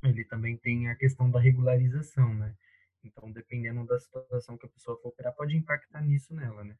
ele 0.10 0.24
também 0.26 0.58
tem 0.58 0.90
a 0.90 0.96
questão 0.96 1.30
da 1.30 1.40
regularização, 1.40 2.34
né? 2.34 2.56
Então, 3.04 3.32
dependendo 3.32 3.86
da 3.86 4.00
situação 4.00 4.58
que 4.58 4.66
a 4.66 4.70
pessoa 4.70 5.00
for 5.02 5.10
operar, 5.10 5.34
pode 5.34 5.56
impactar 5.56 6.02
nisso 6.02 6.34
nela, 6.34 6.64
né? 6.64 6.76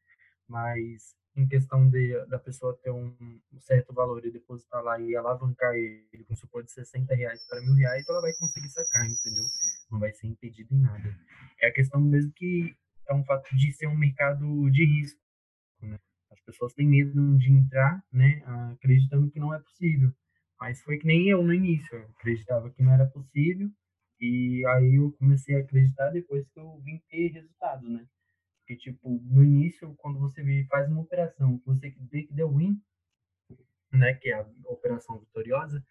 Mas 0.46 1.16
em 1.36 1.46
questão 1.46 1.88
de 1.88 2.24
da 2.26 2.38
pessoa 2.38 2.76
ter 2.82 2.90
um, 2.90 3.14
certo 3.60 3.92
valor 3.92 4.24
e 4.26 4.30
depositar 4.30 4.82
lá 4.82 4.98
e 5.00 5.14
alavancar 5.14 5.74
ele, 5.74 6.24
vamos 6.26 6.40
supor, 6.40 6.64
de 6.64 6.72
60 6.72 7.14
reais 7.14 7.46
para 7.46 7.60
mil 7.60 7.74
reais, 7.74 8.08
ela 8.08 8.20
vai 8.20 8.32
conseguir 8.32 8.68
sacar, 8.70 9.04
entendeu? 9.06 9.44
Não 9.90 10.00
vai 10.00 10.12
ser 10.12 10.26
impedido 10.26 10.74
em 10.74 10.80
nada. 10.80 11.16
É 11.60 11.68
a 11.68 11.72
questão 11.72 12.00
mesmo 12.00 12.32
que 12.32 12.76
é 13.08 13.14
um 13.14 13.24
fato 13.24 13.54
de 13.56 13.72
ser 13.72 13.86
um 13.86 13.96
mercado 13.96 14.70
de 14.70 14.84
risco, 14.84 15.20
né? 15.80 15.98
As 16.30 16.40
pessoas 16.40 16.74
têm 16.74 16.86
medo 16.86 17.38
de 17.38 17.52
entrar, 17.52 18.04
né, 18.12 18.42
acreditando 18.72 19.30
que 19.30 19.40
não 19.40 19.54
é 19.54 19.58
possível. 19.60 20.12
Mas 20.60 20.82
foi 20.82 20.98
que 20.98 21.06
nem 21.06 21.28
eu 21.28 21.42
no 21.42 21.54
início, 21.54 21.96
eu 21.96 22.02
acreditava 22.18 22.70
que 22.70 22.82
não 22.82 22.92
era 22.92 23.06
possível, 23.06 23.70
e 24.20 24.64
aí 24.66 24.96
eu 24.96 25.12
comecei 25.12 25.56
a 25.56 25.60
acreditar 25.60 26.10
depois 26.10 26.48
que 26.48 26.58
eu 26.58 26.78
vim 26.80 27.00
ter 27.08 27.28
resultado, 27.28 27.88
né? 27.88 28.06
Porque, 28.60 28.76
tipo, 28.76 29.20
no 29.24 29.44
início, 29.44 29.94
quando 29.96 30.18
você 30.18 30.42
faz 30.68 30.88
uma 30.90 31.00
operação, 31.00 31.60
você 31.64 31.94
vê 32.10 32.24
que 32.24 32.34
deu 32.34 32.54
win, 32.54 32.80
né, 33.92 34.14
que 34.14 34.30
é 34.30 34.34
a 34.34 34.46
operação 34.66 35.18
vitoriosa, 35.18 35.82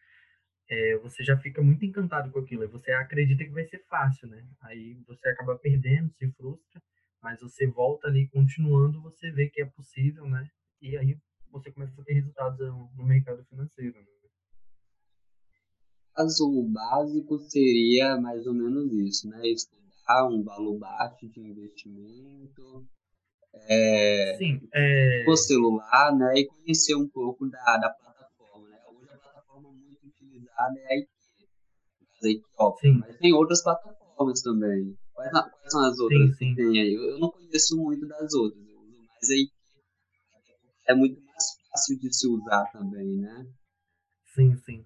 é, 0.69 0.97
você 0.97 1.23
já 1.23 1.37
fica 1.37 1.61
muito 1.61 1.85
encantado 1.85 2.31
com 2.31 2.39
aquilo, 2.39 2.63
e 2.63 2.67
você 2.67 2.91
acredita 2.91 3.43
que 3.43 3.51
vai 3.51 3.65
ser 3.65 3.83
fácil, 3.89 4.27
né? 4.27 4.45
Aí 4.61 4.95
você 5.07 5.29
acaba 5.29 5.57
perdendo, 5.57 6.11
se 6.13 6.29
frustra, 6.33 6.81
mas 7.21 7.41
você 7.41 7.65
volta 7.67 8.07
ali 8.07 8.27
continuando, 8.27 9.01
você 9.01 9.31
vê 9.31 9.49
que 9.49 9.61
é 9.61 9.65
possível, 9.65 10.27
né? 10.29 10.49
E 10.81 10.97
aí 10.97 11.17
você 11.51 11.71
começa 11.71 11.99
a 11.99 12.03
ter 12.03 12.13
resultados 12.13 12.59
no 12.59 13.03
mercado 13.03 13.43
financeiro. 13.45 13.97
Né? 13.99 14.16
Caso 16.17 16.63
básico 16.63 17.37
seria 17.37 18.19
mais 18.19 18.47
ou 18.47 18.53
menos 18.55 18.91
isso, 18.91 19.29
né? 19.29 19.47
Estudar 19.47 20.27
um 20.27 20.43
valor 20.43 20.79
baixo 20.79 21.29
de 21.29 21.39
investimento, 21.39 22.87
é, 23.69 24.35
Sim, 24.37 24.67
é... 24.73 25.25
o 25.27 25.37
celular, 25.37 26.15
né? 26.17 26.39
E 26.39 26.47
conhecer 26.47 26.95
um 26.95 27.07
pouco 27.07 27.47
da, 27.47 27.77
da 27.77 27.89
plataforma, 27.91 28.67
né? 28.67 28.79
Hoje 28.89 29.11
a 29.13 29.17
plataforma 29.17 29.71
muito 29.71 30.07
utilizada 30.07 30.79
é 30.79 30.95
a 30.95 30.97
IKEA, 30.97 32.41
mas 32.99 33.17
tem 33.17 33.33
outras 33.33 33.61
plataformas 33.61 34.41
também. 34.41 34.97
Quais, 35.13 35.31
quais 35.31 35.71
são 35.71 35.83
as 35.83 35.99
outras 35.99 36.29
sim, 36.31 36.33
sim. 36.37 36.55
que 36.55 36.63
tem 36.63 36.81
aí? 36.81 36.93
Eu, 36.95 37.11
eu, 37.11 37.19
não 37.19 37.29
conheço 37.29 37.77
muito 37.77 38.07
das 38.07 38.33
outras, 38.33 38.67
eu 38.67 38.79
uso 38.79 39.05
mais 39.05 39.29
a 39.29 39.35
IKEA. 39.35 39.53
É 40.89 40.95
muito 40.95 41.21
mais 41.21 41.43
fácil 41.69 41.99
de 41.99 42.11
se 42.11 42.27
usar 42.27 42.65
também, 42.71 43.17
né? 43.17 43.45
Sim, 44.33 44.55
sim 44.57 44.83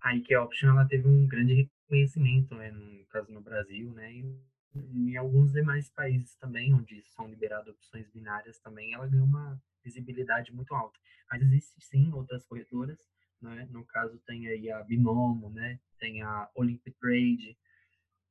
a 0.00 0.14
IKEA 0.14 0.42
Option 0.42 0.70
ela 0.70 0.86
teve 0.86 1.08
um 1.08 1.26
grande 1.26 1.54
reconhecimento, 1.54 2.54
né, 2.54 2.70
no 2.70 3.04
caso 3.06 3.32
no 3.32 3.40
Brasil, 3.40 3.92
né, 3.92 4.12
e 4.12 4.38
em 4.74 5.16
alguns 5.16 5.52
demais 5.52 5.90
países 5.90 6.34
também, 6.36 6.72
onde 6.72 7.02
são 7.08 7.28
liberadas 7.28 7.68
opções 7.68 8.08
binárias 8.10 8.58
também, 8.60 8.94
ela 8.94 9.06
ganhou 9.06 9.26
uma 9.26 9.60
visibilidade 9.82 10.52
muito 10.52 10.74
alta. 10.74 10.98
Mas 11.30 11.42
existe 11.42 11.80
sim 11.80 12.12
outras 12.12 12.44
corretoras, 12.44 12.98
né, 13.40 13.66
no 13.70 13.84
caso 13.84 14.18
tem 14.26 14.48
aí 14.48 14.70
a 14.70 14.82
Binomo, 14.82 15.50
né, 15.50 15.80
tem 15.98 16.22
a 16.22 16.48
Olympic 16.54 16.96
Trade, 16.98 17.56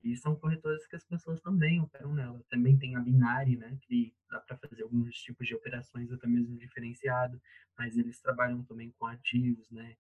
e 0.04 0.16
são 0.16 0.36
corretoras 0.36 0.86
que 0.88 0.96
as 0.96 1.04
pessoas 1.04 1.42
também 1.42 1.82
operam 1.82 2.14
nela. 2.14 2.42
Também 2.50 2.78
tem 2.78 2.96
a 2.96 3.00
Binari, 3.00 3.58
né, 3.58 3.78
que 3.82 4.14
dá 4.30 4.40
para 4.40 4.56
fazer 4.58 4.84
alguns 4.84 5.16
tipos 5.18 5.48
de 5.48 5.56
operações 5.56 6.12
até 6.12 6.28
mesmo 6.28 6.56
diferenciado, 6.58 7.42
mas 7.78 7.98
eles 7.98 8.20
trabalham 8.22 8.64
também 8.64 8.92
com 8.92 9.06
ativos, 9.06 9.70
né, 9.72 9.98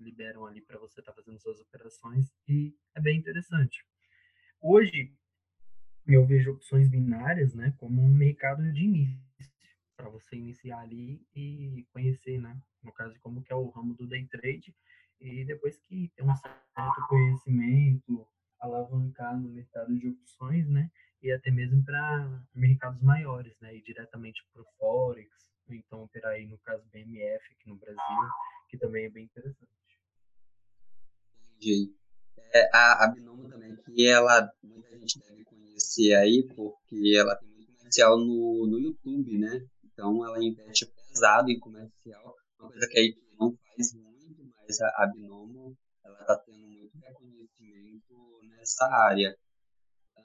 liberam 0.00 0.46
ali 0.46 0.60
para 0.60 0.78
você 0.78 1.00
estar 1.00 1.12
tá 1.12 1.16
fazendo 1.16 1.38
suas 1.38 1.60
operações 1.60 2.32
e 2.48 2.74
é 2.94 3.00
bem 3.00 3.18
interessante. 3.18 3.84
Hoje 4.60 5.14
eu 6.06 6.26
vejo 6.26 6.52
opções 6.52 6.88
binárias, 6.88 7.54
né, 7.54 7.74
como 7.78 8.02
um 8.02 8.08
mercado 8.08 8.72
de 8.72 8.84
início 8.84 9.20
para 9.96 10.08
você 10.08 10.36
iniciar 10.36 10.80
ali 10.80 11.24
e 11.34 11.86
conhecer, 11.92 12.40
né, 12.40 12.60
no 12.82 12.92
caso 12.92 13.18
como 13.20 13.42
que 13.42 13.52
é 13.52 13.56
o 13.56 13.68
ramo 13.68 13.94
do 13.94 14.06
day 14.06 14.26
trade 14.26 14.74
e 15.20 15.44
depois 15.44 15.76
que 15.78 16.10
tem 16.16 16.26
um 16.26 16.34
certo 16.34 17.06
conhecimento, 17.08 18.26
alavancar 18.58 19.38
no 19.38 19.48
mercado 19.50 19.96
de 19.98 20.08
opções, 20.08 20.68
né, 20.68 20.90
e 21.22 21.30
até 21.30 21.50
mesmo 21.50 21.84
para 21.84 22.42
mercados 22.54 23.00
maiores, 23.02 23.58
né, 23.60 23.76
e 23.76 23.82
diretamente 23.82 24.42
para 24.52 24.62
o 24.62 24.66
forex, 24.78 25.30
ou 25.68 25.74
então 25.74 26.02
operar 26.02 26.32
aí 26.32 26.46
no 26.46 26.58
caso 26.58 26.88
BMF 26.90 27.52
aqui 27.52 27.68
no 27.68 27.76
Brasil, 27.76 28.30
que 28.68 28.78
também 28.78 29.04
é 29.04 29.10
bem 29.10 29.24
interessante. 29.24 29.79
DJ. 31.60 31.92
É, 32.52 32.70
a, 32.74 33.04
a 33.04 33.08
Binomo 33.08 33.48
também, 33.48 33.76
que 33.76 34.06
ela, 34.06 34.50
muita 34.62 34.98
gente 34.98 35.20
deve 35.20 35.44
conhecer 35.44 36.14
aí, 36.14 36.48
porque 36.56 37.14
ela 37.16 37.36
tem 37.36 37.48
muito 37.48 37.72
comercial 37.76 38.18
no, 38.18 38.66
no 38.66 38.78
YouTube, 38.78 39.38
né? 39.38 39.60
Então 39.84 40.24
ela 40.24 40.42
investe 40.42 40.86
pesado 40.86 41.50
em 41.50 41.58
comercial, 41.58 42.34
uma 42.58 42.70
coisa 42.70 42.88
que 42.88 42.98
a 42.98 43.02
IP 43.02 43.20
não 43.38 43.54
faz 43.56 43.94
muito, 43.94 44.50
mas 44.56 44.80
a, 44.80 44.88
a 45.04 45.06
Binomo, 45.06 45.76
ela 46.04 46.20
está 46.20 46.36
tendo 46.38 46.66
muito 46.66 46.98
reconhecimento 46.98 48.40
nessa 48.42 48.86
área. 48.86 49.36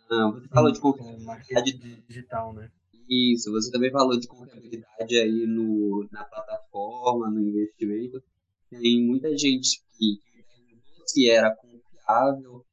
Ah, 0.10 0.32
você 0.32 0.48
falou 0.48 0.72
de 0.72 0.80
confiabilidade 0.80 1.74
digital, 2.08 2.54
né? 2.54 2.72
Isso, 3.10 3.52
você 3.52 3.72
também 3.72 3.92
falou 3.92 4.20
de 4.20 4.28
confiabilidade 4.28 5.18
aí 5.18 5.46
no, 5.46 6.08
na 6.12 6.24
plataforma, 6.24 7.30
no 7.30 7.40
investimento. 7.40 8.24
Tem 8.70 9.06
muita 9.06 9.36
gente 9.38 9.84
que 9.94 10.20
se 11.06 11.30
era 11.30 11.56
confiável, 11.56 12.66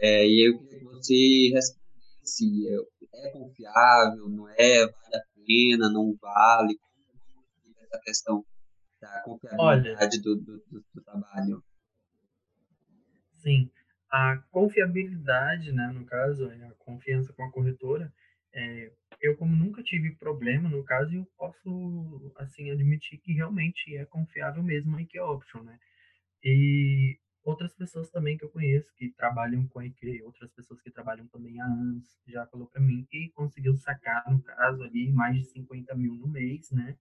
é, 0.00 0.26
e 0.26 0.48
eu 0.48 0.58
queria 0.58 0.78
que 0.78 0.84
você 0.84 1.50
respondesse, 1.54 2.68
é, 2.68 3.28
é 3.28 3.30
confiável, 3.30 4.28
não 4.28 4.48
é, 4.48 4.86
vale 4.86 5.16
a 5.16 5.22
pena, 5.46 5.90
não 5.90 6.14
vale, 6.20 6.76
como 6.78 7.74
essa 7.80 8.00
questão 8.00 8.44
da 9.00 9.22
confiabilidade 9.22 10.20
do, 10.20 10.36
do, 10.36 10.58
do, 10.70 10.84
do 10.94 11.02
trabalho? 11.02 11.62
Sim, 13.34 13.70
a 14.10 14.38
confiabilidade, 14.50 15.72
né, 15.72 15.88
no 15.88 16.04
caso, 16.04 16.50
é 16.50 16.64
a 16.66 16.74
confiança 16.78 17.32
com 17.32 17.44
a 17.44 17.52
corretora, 17.52 18.12
é, 18.52 18.90
eu 19.20 19.36
como 19.36 19.54
nunca 19.54 19.82
tive 19.82 20.14
problema 20.16 20.68
no 20.68 20.82
caso, 20.84 21.14
eu 21.14 21.26
posso 21.36 22.32
assim 22.36 22.70
admitir 22.70 23.18
que 23.18 23.32
realmente 23.32 23.96
é 23.96 24.04
confiável 24.06 24.62
mesmo 24.62 24.96
a 24.96 25.02
IQ 25.02 25.20
Option, 25.20 25.62
né? 25.62 25.78
E 26.42 27.18
outras 27.46 27.72
pessoas 27.72 28.10
também 28.10 28.36
que 28.36 28.44
eu 28.44 28.50
conheço 28.50 28.92
que 28.96 29.08
trabalham 29.10 29.66
com 29.68 29.80
IQ, 29.80 30.22
outras 30.24 30.50
pessoas 30.50 30.80
que 30.80 30.90
trabalham 30.90 31.28
também 31.28 31.60
há 31.60 31.64
anos, 31.64 32.20
já 32.26 32.44
falou 32.46 32.66
para 32.66 32.82
mim 32.82 33.06
que 33.08 33.30
conseguiu 33.30 33.76
sacar, 33.76 34.24
no 34.28 34.42
caso 34.42 34.82
ali, 34.82 35.12
mais 35.12 35.36
de 35.36 35.44
50 35.44 35.94
mil 35.94 36.14
no 36.14 36.26
mês, 36.26 36.72
né? 36.72 36.98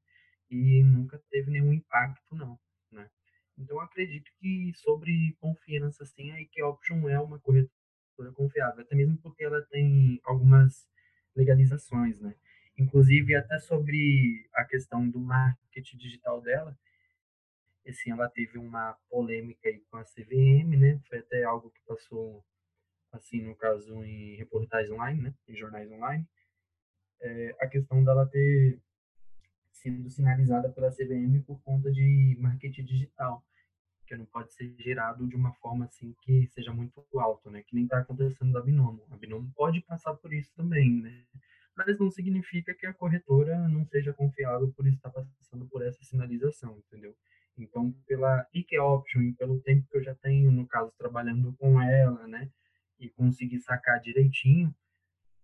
E 0.50 0.84
nunca 0.84 1.20
teve 1.32 1.50
nenhum 1.50 1.74
impacto, 1.74 2.36
não, 2.36 2.60
né? 2.92 3.10
Então, 3.58 3.80
acredito 3.80 4.30
que 4.40 4.72
sobre 4.76 5.36
confiança, 5.40 6.04
assim, 6.04 6.32
a 6.32 6.40
IQ 6.40 6.62
Option 6.64 7.10
é 7.10 7.20
uma 7.20 7.40
corretora 7.40 8.32
confiável, 8.36 8.82
até 8.82 8.96
mesmo 8.96 9.18
porque 9.18 9.44
ela 9.44 9.64
tem 9.64 10.22
algumas 10.24 10.88
legalizações, 11.36 12.20
né? 12.22 12.36
Inclusive, 12.78 13.36
até 13.36 13.58
sobre 13.58 14.48
a 14.54 14.64
questão 14.64 15.10
do 15.10 15.20
marketing 15.20 15.98
digital 15.98 16.40
dela, 16.40 16.78
assim, 17.90 18.12
ela 18.12 18.30
teve 18.30 18.58
uma 18.58 18.98
polêmica 19.10 19.70
aí 19.70 19.80
com 19.90 19.98
a 19.98 20.04
CVM, 20.04 20.78
né? 20.78 21.00
Foi 21.08 21.20
até 21.20 21.44
algo 21.44 21.70
que 21.70 21.82
passou, 21.88 22.44
assim, 23.12 23.42
no 23.42 23.56
caso, 23.56 24.04
em 24.04 24.36
reportagens 24.36 24.92
online, 24.92 25.22
né? 25.22 25.36
Em 25.48 25.56
jornais 25.56 25.92
online. 25.92 26.28
É, 27.22 27.56
a 27.62 27.68
questão 27.68 28.04
dela 28.04 28.28
ter 28.28 28.80
sido 29.72 30.10
sinalizada 30.10 30.70
pela 30.72 30.92
CVM 30.92 31.42
por 31.46 31.62
conta 31.62 31.92
de 31.92 32.36
marketing 32.40 32.86
digital. 32.86 33.44
porque 34.00 34.16
não 34.18 34.26
pode 34.26 34.54
ser 34.54 34.76
gerado 34.80 35.28
de 35.28 35.36
uma 35.36 35.52
forma 35.56 35.86
assim 35.86 36.14
que 36.22 36.48
seja 36.54 36.72
muito 36.72 37.04
alto, 37.20 37.50
né? 37.50 37.64
Que 37.64 37.76
nem 37.76 37.86
está 37.86 38.00
acontecendo 38.00 38.54
da 38.54 38.62
Binomo. 38.62 39.04
A 39.10 39.18
Binomo 39.18 39.52
pode 39.56 39.82
passar 39.82 40.14
por 40.16 40.32
isso 40.34 40.52
também, 40.56 41.02
né? 41.02 41.26
Mas 41.76 42.00
não 42.00 42.10
significa 42.12 42.74
que 42.74 42.86
a 42.86 42.94
corretora 42.94 43.68
não 43.68 43.86
seja 43.86 44.14
confiável 44.14 44.72
por 44.74 44.88
estar 44.88 45.10
passando 45.10 45.68
por 45.68 45.82
essa 45.82 46.04
sinalização, 46.04 46.78
entendeu? 46.78 47.16
Então, 47.58 47.92
pela 48.06 48.46
IK 48.54 48.78
Option 48.80 49.22
e 49.22 49.34
pelo 49.34 49.62
tempo 49.62 49.88
que 49.90 49.98
eu 49.98 50.04
já 50.04 50.14
tenho, 50.16 50.52
no 50.52 50.68
caso, 50.68 50.92
trabalhando 50.98 51.54
com 51.54 51.82
ela, 51.82 52.28
né? 52.28 52.50
E 53.00 53.10
conseguir 53.10 53.60
sacar 53.62 54.00
direitinho, 54.02 54.74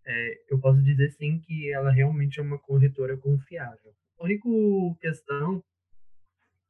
é, 0.05 0.41
eu 0.49 0.59
posso 0.59 0.81
dizer 0.81 1.11
sim 1.11 1.39
que 1.39 1.71
ela 1.71 1.91
realmente 1.91 2.39
é 2.39 2.43
uma 2.43 2.59
corretora 2.59 3.17
confiável. 3.17 3.93
A 4.19 4.23
única 4.23 4.47
questão 4.99 5.63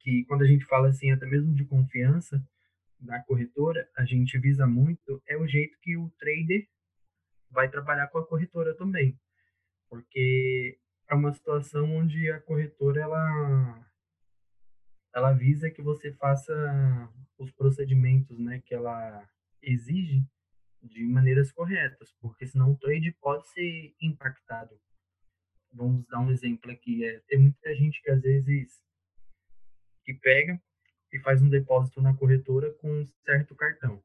que 0.00 0.24
quando 0.24 0.42
a 0.42 0.46
gente 0.46 0.64
fala 0.64 0.88
assim, 0.88 1.10
até 1.10 1.26
mesmo 1.26 1.54
de 1.54 1.64
confiança 1.64 2.42
da 2.98 3.20
corretora, 3.20 3.88
a 3.96 4.04
gente 4.04 4.38
visa 4.38 4.66
muito 4.66 5.22
é 5.26 5.36
o 5.36 5.46
jeito 5.46 5.78
que 5.80 5.96
o 5.96 6.10
trader 6.18 6.66
vai 7.50 7.68
trabalhar 7.68 8.08
com 8.08 8.18
a 8.18 8.26
corretora 8.26 8.74
também. 8.74 9.18
Porque 9.88 10.78
é 11.08 11.14
uma 11.14 11.32
situação 11.32 11.94
onde 11.96 12.30
a 12.30 12.40
corretora 12.40 13.00
ela 13.00 13.91
ela 15.14 15.32
visa 15.32 15.70
que 15.70 15.82
você 15.82 16.12
faça 16.12 16.52
os 17.38 17.50
procedimentos, 17.52 18.38
né, 18.38 18.60
que 18.64 18.74
ela 18.74 19.28
exige 19.62 20.24
de 20.82 21.04
maneiras 21.04 21.52
corretas, 21.52 22.12
porque 22.20 22.46
senão 22.46 22.72
o 22.72 22.76
trade 22.76 23.12
pode 23.20 23.46
ser 23.48 23.94
impactado. 24.00 24.78
Vamos 25.72 26.06
dar 26.06 26.20
um 26.20 26.30
exemplo 26.30 26.70
aqui, 26.70 27.04
é, 27.04 27.20
tem 27.28 27.38
muita 27.38 27.74
gente 27.74 28.02
que 28.02 28.10
às 28.10 28.20
vezes 28.20 28.82
que 30.04 30.14
pega 30.14 30.60
e 31.12 31.18
faz 31.20 31.42
um 31.42 31.48
depósito 31.48 32.00
na 32.00 32.14
corretora 32.16 32.72
com 32.74 32.90
um 32.90 33.06
certo 33.24 33.54
cartão. 33.54 34.02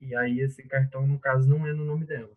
E 0.00 0.14
aí 0.14 0.40
esse 0.40 0.62
cartão, 0.62 1.06
no 1.06 1.18
caso, 1.18 1.48
não 1.48 1.66
é 1.66 1.72
no 1.72 1.84
nome 1.84 2.06
dela. 2.06 2.34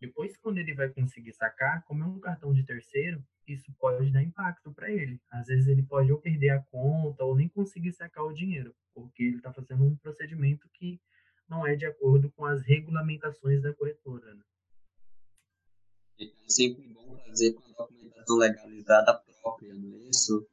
Depois, 0.00 0.36
quando 0.36 0.58
ele 0.58 0.74
vai 0.74 0.88
conseguir 0.88 1.32
sacar, 1.32 1.82
como 1.84 2.04
é 2.04 2.06
um 2.06 2.20
cartão 2.20 2.52
de 2.52 2.62
terceiro, 2.62 3.22
isso 3.46 3.72
pode 3.78 4.10
dar 4.10 4.22
impacto 4.22 4.72
para 4.72 4.90
ele. 4.90 5.20
Às 5.30 5.46
vezes 5.46 5.66
ele 5.66 5.82
pode 5.82 6.12
ou 6.12 6.20
perder 6.20 6.50
a 6.50 6.62
conta 6.62 7.24
ou 7.24 7.36
nem 7.36 7.48
conseguir 7.48 7.92
sacar 7.92 8.24
o 8.24 8.32
dinheiro, 8.32 8.74
porque 8.94 9.22
ele 9.22 9.36
está 9.36 9.52
fazendo 9.52 9.84
um 9.84 9.96
procedimento 9.96 10.68
que 10.72 11.00
não 11.48 11.66
é 11.66 11.74
de 11.74 11.86
acordo 11.86 12.30
com 12.30 12.44
as 12.44 12.62
regulamentações 12.62 13.62
da 13.62 13.74
corretora. 13.74 14.34
Né? 14.34 14.42
É 16.20 16.26
sempre 16.48 16.86
bom 16.88 17.18
fazer 17.26 17.52
com 17.54 17.62
a 17.62 17.86
documentação 17.86 18.36
legalizada 18.36 19.14
própria, 19.42 19.74
não 19.74 19.96
é 19.96 19.98
isso? 20.08 20.46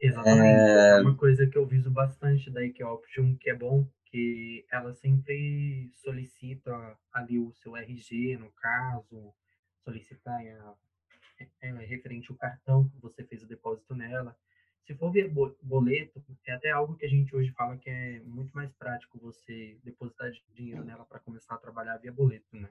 Exatamente. 0.00 0.70
É... 0.70 0.98
é 0.98 1.00
uma 1.00 1.16
coisa 1.16 1.46
que 1.46 1.58
eu 1.58 1.66
viso 1.66 1.90
bastante 1.90 2.50
da 2.50 2.64
IK 2.64 2.84
Option, 2.84 3.36
que 3.36 3.50
é 3.50 3.54
bom, 3.54 3.86
que 4.06 4.64
ela 4.70 4.94
sempre 4.94 5.90
solicita 5.96 6.96
ali 7.12 7.38
o 7.38 7.52
seu 7.54 7.76
RG, 7.76 8.38
no 8.38 8.50
caso, 8.52 9.34
solicitar 9.84 10.40
a, 10.40 10.74
é, 11.60 11.70
referente 11.84 12.30
ao 12.30 12.36
cartão 12.36 12.88
que 12.88 12.98
você 13.00 13.24
fez 13.24 13.42
o 13.42 13.46
depósito 13.46 13.94
nela. 13.94 14.36
Se 14.84 14.94
for 14.94 15.10
via 15.12 15.30
boleto, 15.62 16.24
é 16.46 16.52
até 16.52 16.70
algo 16.70 16.96
que 16.96 17.04
a 17.04 17.08
gente 17.08 17.34
hoje 17.36 17.52
fala 17.52 17.76
que 17.76 17.90
é 17.90 18.20
muito 18.20 18.52
mais 18.54 18.72
prático 18.72 19.18
você 19.18 19.78
depositar 19.84 20.30
dinheiro 20.54 20.82
nela 20.84 21.04
para 21.04 21.18
começar 21.18 21.54
a 21.54 21.58
trabalhar 21.58 21.98
via 21.98 22.12
boleto, 22.12 22.56
né? 22.56 22.70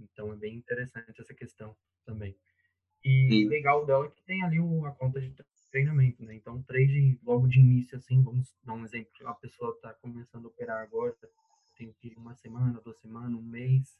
Então 0.00 0.32
é 0.32 0.36
bem 0.36 0.54
interessante 0.54 1.20
essa 1.20 1.34
questão 1.34 1.76
também. 2.04 2.36
E 3.04 3.28
Sim. 3.28 3.48
legal 3.48 3.84
dela 3.84 4.06
é 4.06 4.10
que 4.10 4.22
tem 4.22 4.42
ali 4.42 4.58
a 4.58 4.90
conta 4.92 5.20
de 5.20 5.34
treinamento, 5.70 6.24
né? 6.24 6.34
Então, 6.34 6.62
trade 6.62 7.18
logo 7.22 7.46
de 7.46 7.60
início, 7.60 7.98
assim, 7.98 8.22
vamos 8.22 8.54
dar 8.64 8.74
um 8.74 8.84
exemplo, 8.84 9.10
a 9.26 9.34
pessoa 9.34 9.72
está 9.72 9.92
começando 9.94 10.46
a 10.46 10.48
operar 10.48 10.82
agora, 10.82 11.14
tem 11.76 11.92
que 12.00 12.14
uma 12.16 12.34
semana, 12.34 12.80
duas 12.80 12.98
semanas, 12.98 13.38
um 13.38 13.42
mês, 13.42 13.98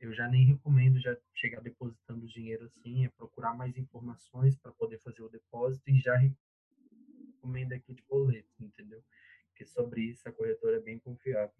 eu 0.00 0.14
já 0.14 0.28
nem 0.28 0.46
recomendo 0.46 1.00
já 1.00 1.16
chegar 1.34 1.60
depositando 1.60 2.26
dinheiro 2.26 2.64
assim, 2.64 3.04
é 3.04 3.08
procurar 3.08 3.54
mais 3.54 3.76
informações 3.76 4.56
para 4.56 4.72
poder 4.72 4.98
fazer 5.00 5.22
o 5.22 5.28
depósito 5.28 5.90
e 5.90 5.98
já 6.00 6.16
recomendo 6.16 7.72
aqui 7.72 7.94
de 7.94 8.02
boleto, 8.08 8.48
entendeu? 8.60 9.02
Porque 9.48 9.64
sobre 9.64 10.02
isso 10.02 10.28
a 10.28 10.32
corretora 10.32 10.76
é 10.76 10.80
bem 10.80 10.98
confiável. 10.98 11.54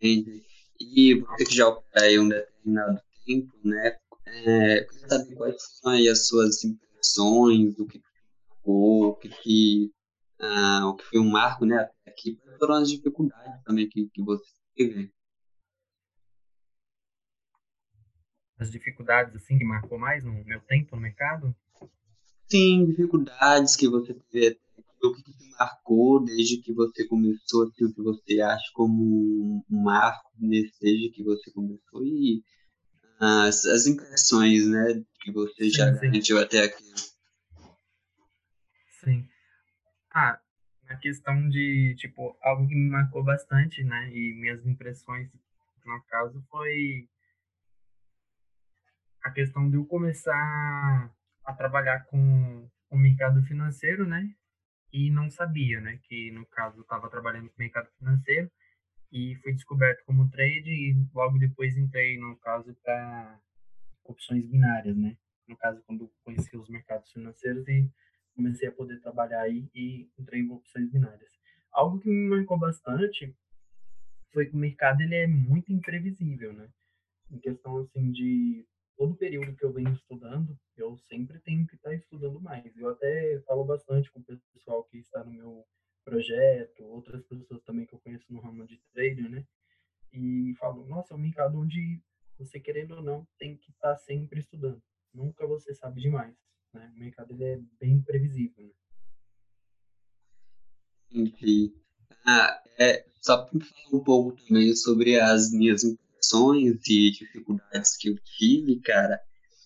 Entendi. 0.00 0.44
E 0.78 1.14
você 1.14 1.44
que 1.44 1.54
já 1.54 1.68
opera 1.68 2.04
aí 2.04 2.18
um 2.18 2.28
determinado 2.28 3.00
tempo, 3.24 3.58
né? 3.64 3.98
É, 4.26 4.86
saber 5.08 5.34
quais 5.34 5.56
são 5.80 5.92
aí 5.92 6.08
as 6.08 6.28
suas 6.28 6.62
impressões, 6.62 7.78
o 7.78 7.86
que 7.86 8.00
o 8.70 9.14
que, 9.14 9.28
que, 9.28 9.92
uh, 10.40 10.86
o 10.86 10.94
que 10.94 11.04
foi 11.04 11.18
um 11.18 11.30
marco, 11.30 11.64
né, 11.64 11.88
aqui, 12.06 12.38
foram 12.58 12.74
as 12.74 12.90
dificuldades 12.90 13.62
também 13.64 13.88
que, 13.88 14.08
que 14.10 14.22
você 14.22 14.44
teve. 14.76 15.10
As 18.58 18.70
dificuldades, 18.70 19.36
assim, 19.36 19.56
que 19.56 19.64
marcou 19.64 19.98
mais 19.98 20.24
no 20.24 20.32
meu 20.44 20.60
tempo 20.60 20.96
no 20.96 21.02
mercado? 21.02 21.54
Sim, 22.50 22.86
dificuldades 22.86 23.76
que 23.76 23.88
você 23.88 24.14
teve, 24.30 24.58
o 25.02 25.12
que 25.14 25.22
te 25.22 25.50
marcou 25.58 26.24
desde 26.24 26.58
que 26.58 26.72
você 26.72 27.06
começou, 27.06 27.68
assim, 27.68 27.84
o 27.84 27.94
que 27.94 28.02
você 28.02 28.40
acha 28.40 28.64
como 28.74 29.62
um 29.70 29.82
marco 29.82 30.30
desde 30.40 31.10
que 31.10 31.22
você 31.22 31.50
começou 31.52 32.04
e 32.04 32.42
as, 33.20 33.64
as 33.66 33.86
impressões, 33.86 34.66
né, 34.66 35.02
que 35.20 35.30
você 35.30 35.64
sim, 35.64 35.70
já 35.70 35.90
garantiu 35.90 36.38
até 36.38 36.64
aqui. 36.64 36.84
Sim. 39.00 39.28
Ah, 40.10 40.40
na 40.88 40.96
questão 40.96 41.48
de, 41.48 41.94
tipo, 41.96 42.36
algo 42.42 42.66
que 42.66 42.74
me 42.74 42.90
marcou 42.90 43.22
bastante, 43.22 43.84
né? 43.84 44.10
E 44.10 44.34
minhas 44.34 44.66
impressões, 44.66 45.28
no 45.84 46.02
caso, 46.08 46.42
foi 46.50 47.06
a 49.28 49.32
questão 49.32 49.68
de 49.68 49.76
eu 49.76 49.84
começar 49.84 51.14
a 51.44 51.52
trabalhar 51.52 52.04
com 52.06 52.68
o 52.90 52.96
mercado 52.96 53.42
financeiro, 53.42 54.06
né? 54.06 54.34
E 54.90 55.10
não 55.10 55.30
sabia, 55.30 55.80
né? 55.82 56.00
Que, 56.04 56.30
no 56.30 56.46
caso, 56.46 56.78
eu 56.78 56.82
estava 56.82 57.10
trabalhando 57.10 57.48
com 57.50 57.56
o 57.56 57.62
mercado 57.62 57.90
financeiro 57.98 58.50
e 59.12 59.36
fui 59.36 59.52
descoberto 59.52 60.02
como 60.06 60.30
trade 60.30 60.70
e 60.70 60.96
logo 61.14 61.38
depois 61.38 61.76
entrei, 61.76 62.18
no 62.18 62.36
caso, 62.36 62.74
para 62.82 63.38
opções 64.02 64.46
binárias, 64.46 64.96
né? 64.96 65.14
No 65.46 65.56
caso, 65.56 65.82
quando 65.86 66.10
conheci 66.24 66.56
os 66.56 66.68
mercados 66.70 67.12
financeiros 67.12 67.68
e 67.68 67.90
comecei 68.34 68.68
a 68.68 68.72
poder 68.72 68.98
trabalhar 69.00 69.42
aí 69.42 69.68
e 69.74 70.08
entrei 70.18 70.40
em 70.40 70.50
opções 70.50 70.90
binárias. 70.90 71.30
Algo 71.70 72.00
que 72.00 72.08
me 72.08 72.28
marcou 72.28 72.58
bastante 72.58 73.34
foi 74.32 74.46
que 74.46 74.54
o 74.54 74.58
mercado 74.58 75.02
ele 75.02 75.16
é 75.16 75.26
muito 75.26 75.70
imprevisível, 75.70 76.54
né? 76.54 76.68
Em 77.30 77.38
questão 77.38 77.76
assim 77.78 78.10
de 78.10 78.66
todo 78.98 79.14
período 79.14 79.56
que 79.56 79.64
eu 79.64 79.72
venho 79.72 79.92
estudando, 79.92 80.58
eu 80.76 80.98
sempre 81.08 81.38
tenho 81.38 81.64
que 81.66 81.76
estar 81.76 81.94
estudando 81.94 82.40
mais. 82.40 82.76
Eu 82.76 82.90
até 82.90 83.40
falo 83.46 83.64
bastante 83.64 84.10
com 84.10 84.20
o 84.20 84.24
pessoal 84.52 84.82
que 84.84 84.98
está 84.98 85.22
no 85.22 85.30
meu 85.30 85.64
projeto, 86.04 86.84
outras 86.84 87.22
pessoas 87.24 87.62
também 87.62 87.86
que 87.86 87.94
eu 87.94 88.00
conheço 88.00 88.26
no 88.28 88.40
ramo 88.40 88.66
de 88.66 88.80
trader, 88.92 89.30
né? 89.30 89.46
E 90.12 90.52
falo, 90.58 90.84
nossa, 90.86 91.14
é 91.14 91.16
um 91.16 91.20
mercado 91.20 91.58
onde 91.58 92.02
você 92.36 92.58
querendo 92.58 92.96
ou 92.96 93.02
não 93.02 93.26
tem 93.38 93.56
que 93.56 93.70
estar 93.70 93.96
sempre 93.98 94.40
estudando. 94.40 94.82
Nunca 95.14 95.46
você 95.46 95.72
sabe 95.74 96.00
demais. 96.00 96.34
Né? 96.74 96.92
O 96.96 96.98
mercado 96.98 97.32
ele 97.34 97.44
é 97.44 97.60
bem 97.78 97.92
imprevisível. 97.94 98.64
Né? 98.64 98.72
Entendi. 101.12 101.72
Ah, 102.26 102.62
é, 102.78 103.06
só 103.20 103.44
para 103.44 103.60
falar 103.60 103.96
um 103.96 104.02
pouco 104.02 104.36
também 104.44 104.74
sobre 104.74 105.20
as 105.20 105.52
minhas 105.52 105.82
impressões 106.18 106.86
e 106.88 107.10
dificuldades 107.10 107.96
que 107.96 108.08
eu 108.08 108.16
tive, 108.36 108.80
cara. 108.80 109.20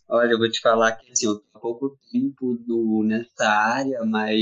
Olha, 0.08 0.32
eu 0.32 0.38
vou 0.38 0.50
te 0.50 0.60
falar 0.60 0.92
que 0.92 1.10
assim, 1.10 1.26
eu 1.26 1.38
tô 1.38 1.44
há 1.54 1.58
pouco 1.58 1.98
tempo 2.10 2.54
do, 2.66 3.02
nessa 3.02 3.48
área, 3.48 4.04
mas 4.04 4.38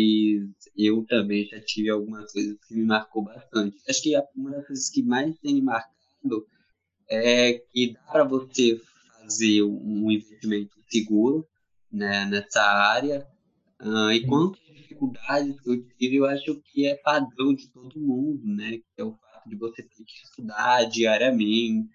eu 0.77 1.05
também 1.07 1.47
já 1.47 1.61
tive 1.61 1.91
algumas 1.91 2.33
coisas 2.33 2.57
que 2.67 2.75
me 2.75 2.85
marcou 2.85 3.23
bastante. 3.23 3.77
Acho 3.89 4.03
que 4.03 4.23
uma 4.35 4.51
das 4.51 4.67
coisas 4.67 4.89
que 4.89 5.03
mais 5.03 5.39
tem 5.39 5.55
me 5.55 5.63
marcado 5.63 6.47
é 7.09 7.55
que 7.73 7.93
dá 7.93 8.01
para 8.13 8.25
você 8.25 8.81
fazer 9.21 9.63
um 9.63 10.11
investimento 10.11 10.77
seguro, 10.89 11.47
né, 11.91 12.25
nessa 12.25 12.63
área. 12.63 13.27
Uh, 13.81 14.11
e 14.11 14.27
quantas 14.27 14.61
dificuldades 14.75 15.61
que 15.61 15.71
eu 15.71 15.83
tive, 15.97 16.17
eu 16.17 16.27
acho 16.27 16.61
que 16.63 16.87
é 16.87 16.97
padrão 16.97 17.55
de 17.55 17.69
todo 17.69 17.99
mundo, 17.99 18.43
né? 18.45 18.79
Que 18.79 19.01
é 19.01 19.05
o 19.05 19.13
de 19.51 19.57
você 19.57 19.83
ter 19.83 20.05
que 20.05 20.25
estudar 20.25 20.85
diariamente, 20.85 21.91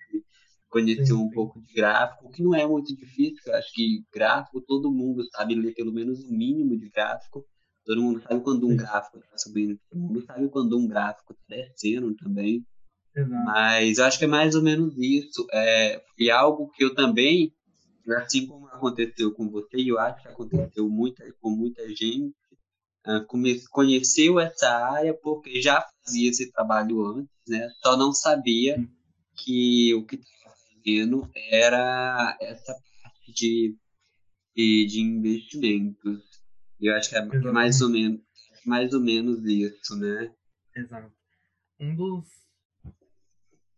conhecer 0.69 1.13
um 1.13 1.29
pouco 1.29 1.61
de 1.61 1.73
gráfico, 1.73 2.29
que 2.31 2.43
não 2.43 2.53
é 2.53 2.67
muito 2.67 2.95
difícil. 2.95 3.41
Eu 3.47 3.55
acho 3.55 3.73
que 3.73 4.03
gráfico, 4.13 4.61
todo 4.61 4.91
mundo 4.91 5.25
sabe 5.31 5.55
ler 5.55 5.73
pelo 5.73 5.93
menos 5.93 6.23
o 6.23 6.31
mínimo 6.31 6.77
de 6.77 6.89
gráfico. 6.89 7.45
Todo 7.85 8.01
mundo 8.01 8.21
sabe 8.21 8.41
quando 8.41 8.67
um 8.67 8.75
gráfico 8.75 9.19
está 9.19 9.37
subindo, 9.37 9.79
todo 9.89 9.99
mundo 9.99 10.21
sabe 10.25 10.49
quando 10.49 10.77
um 10.77 10.87
gráfico 10.87 11.33
está 11.33 11.55
descendo 11.55 12.13
também. 12.15 12.65
Exato. 13.15 13.45
Mas 13.45 13.97
eu 13.97 14.05
acho 14.05 14.19
que 14.19 14.25
é 14.25 14.27
mais 14.27 14.55
ou 14.55 14.61
menos 14.61 14.97
isso. 14.97 15.47
É, 15.53 16.03
e 16.19 16.29
algo 16.29 16.69
que 16.71 16.83
eu 16.83 16.93
também 16.93 17.53
assim 18.13 18.45
como 18.45 18.67
aconteceu 18.67 19.31
com 19.33 19.49
você, 19.49 19.77
e 19.77 19.87
eu 19.87 19.99
acho 19.99 20.21
que 20.21 20.27
aconteceu 20.27 20.87
muita, 20.89 21.23
com 21.41 21.49
muita 21.49 21.87
gente, 21.95 22.35
conheceu 23.71 24.39
essa 24.39 24.69
área 24.69 25.13
porque 25.13 25.61
já 25.61 25.85
fazia 26.03 26.29
esse 26.29 26.51
trabalho 26.51 27.05
antes, 27.05 27.31
né? 27.47 27.69
Só 27.81 27.95
não 27.95 28.13
sabia 28.13 28.77
que 29.35 29.93
o 29.93 30.05
que 30.05 30.15
estava 30.15 30.55
fazendo 30.73 31.29
era 31.49 32.37
essa 32.41 32.73
parte 33.01 33.31
de, 33.33 33.75
de, 34.55 34.85
de 34.85 35.01
investimentos. 35.01 36.23
Eu 36.79 36.95
acho 36.95 37.09
que 37.09 37.15
é 37.15 37.19
Exatamente. 37.19 37.53
mais 37.53 37.81
ou 37.81 37.89
menos 37.89 38.25
mais 38.65 38.93
ou 38.93 38.99
menos 38.99 39.45
isso, 39.45 39.95
né? 39.95 40.33
Exato. 40.75 41.13
Um 41.79 41.95
dos 41.95 42.25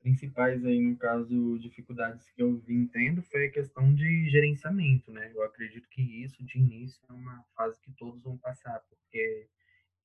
principais 0.08 0.64
aí, 0.64 0.80
no 0.80 0.96
caso, 0.96 1.60
dificuldades 1.60 2.30
que 2.30 2.42
eu 2.42 2.58
vim 2.60 2.88
tendo 2.88 3.22
foi 3.24 3.48
a 3.48 3.52
questão 3.52 3.94
de 3.94 4.30
gerenciamento, 4.30 5.12
né? 5.12 5.30
Eu 5.36 5.44
acredito 5.44 5.90
que 5.90 6.02
isso, 6.02 6.42
de 6.46 6.58
início, 6.58 7.02
é 7.10 7.12
uma 7.12 7.44
fase 7.58 7.78
que 7.82 7.92
todos 7.92 8.24
vão 8.24 8.38
passar, 8.38 8.80
porque 8.90 9.50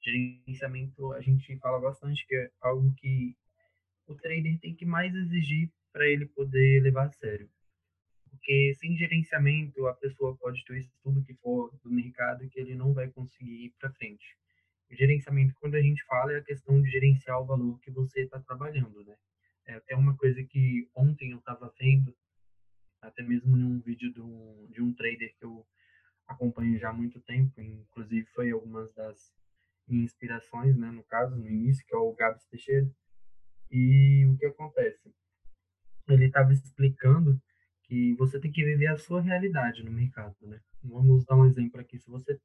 gerenciamento, 0.03 1.13
a 1.13 1.21
gente 1.21 1.57
fala 1.59 1.79
bastante 1.79 2.27
que 2.27 2.35
é 2.35 2.51
algo 2.61 2.93
que 2.97 3.37
o 4.09 4.17
trader 4.17 4.59
tem 4.59 4.75
que 4.75 4.85
mais 4.85 5.15
exigir 5.15 5.71
para 5.93 6.09
ele 6.09 6.27
poder 6.27 6.83
levar 6.83 7.07
a 7.07 7.13
sério. 7.13 7.49
Porque 8.29 8.75
sem 8.81 8.97
gerenciamento, 8.97 9.87
a 9.87 9.95
pessoa 9.95 10.37
pode 10.37 10.65
ter 10.65 10.73
o 10.73 10.79
estudo 10.79 11.23
que 11.23 11.35
for 11.35 11.73
do 11.85 11.91
mercado 11.93 12.49
que 12.49 12.59
ele 12.59 12.75
não 12.75 12.93
vai 12.93 13.09
conseguir 13.09 13.67
ir 13.67 13.75
para 13.79 13.93
frente. 13.93 14.37
O 14.91 14.97
gerenciamento, 14.97 15.55
quando 15.61 15.77
a 15.77 15.81
gente 15.81 16.03
fala, 16.07 16.33
é 16.33 16.39
a 16.39 16.45
questão 16.45 16.83
de 16.83 16.91
gerenciar 16.91 17.41
o 17.41 17.47
valor 17.47 17.79
que 17.79 17.91
você 17.93 18.23
está 18.23 18.41
trabalhando, 18.41 19.05
né? 19.05 19.15
É 19.67 19.75
até 19.75 19.95
uma 19.95 20.17
coisa 20.17 20.43
que 20.43 20.89
ontem 20.95 21.31
eu 21.33 21.39
estava 21.39 21.73
vendo, 21.79 22.15
até 23.01 23.23
mesmo 23.23 23.57
num 23.57 23.81
vídeo 23.81 24.13
de 24.13 24.21
um, 24.21 24.67
de 24.71 24.83
um 24.83 24.93
trader 24.95 25.35
que 25.39 25.45
eu 25.45 25.67
acompanho 26.27 26.79
já 26.79 26.91
há 26.91 26.93
muito 26.93 27.21
tempo, 27.21 27.61
inclusive 27.61 28.27
foi 28.35 28.51
algumas 28.51 28.93
das 28.95 29.33
inspirações, 29.89 30.77
né, 30.77 30.91
no 30.91 31.03
caso, 31.05 31.37
no 31.37 31.49
início, 31.49 31.85
que 31.87 31.95
é 31.95 31.99
o 31.99 32.13
Gabs 32.15 32.45
Teixeira. 32.47 32.91
E 33.71 34.27
o 34.27 34.37
que 34.37 34.47
acontece? 34.47 35.13
Ele 36.09 36.27
estava 36.27 36.53
explicando 36.53 37.41
que 37.85 38.15
você 38.15 38.39
tem 38.39 38.51
que 38.51 38.65
viver 38.65 38.89
a 38.89 38.99
sua 38.99 39.21
realidade 39.21 39.83
no 39.83 39.91
mercado, 39.91 40.37
né? 40.43 40.61
Vamos 40.83 41.25
dar 41.25 41.37
um 41.37 41.47
exemplo 41.47 41.81
aqui. 41.81 41.99
Se 41.99 42.11
você 42.11 42.39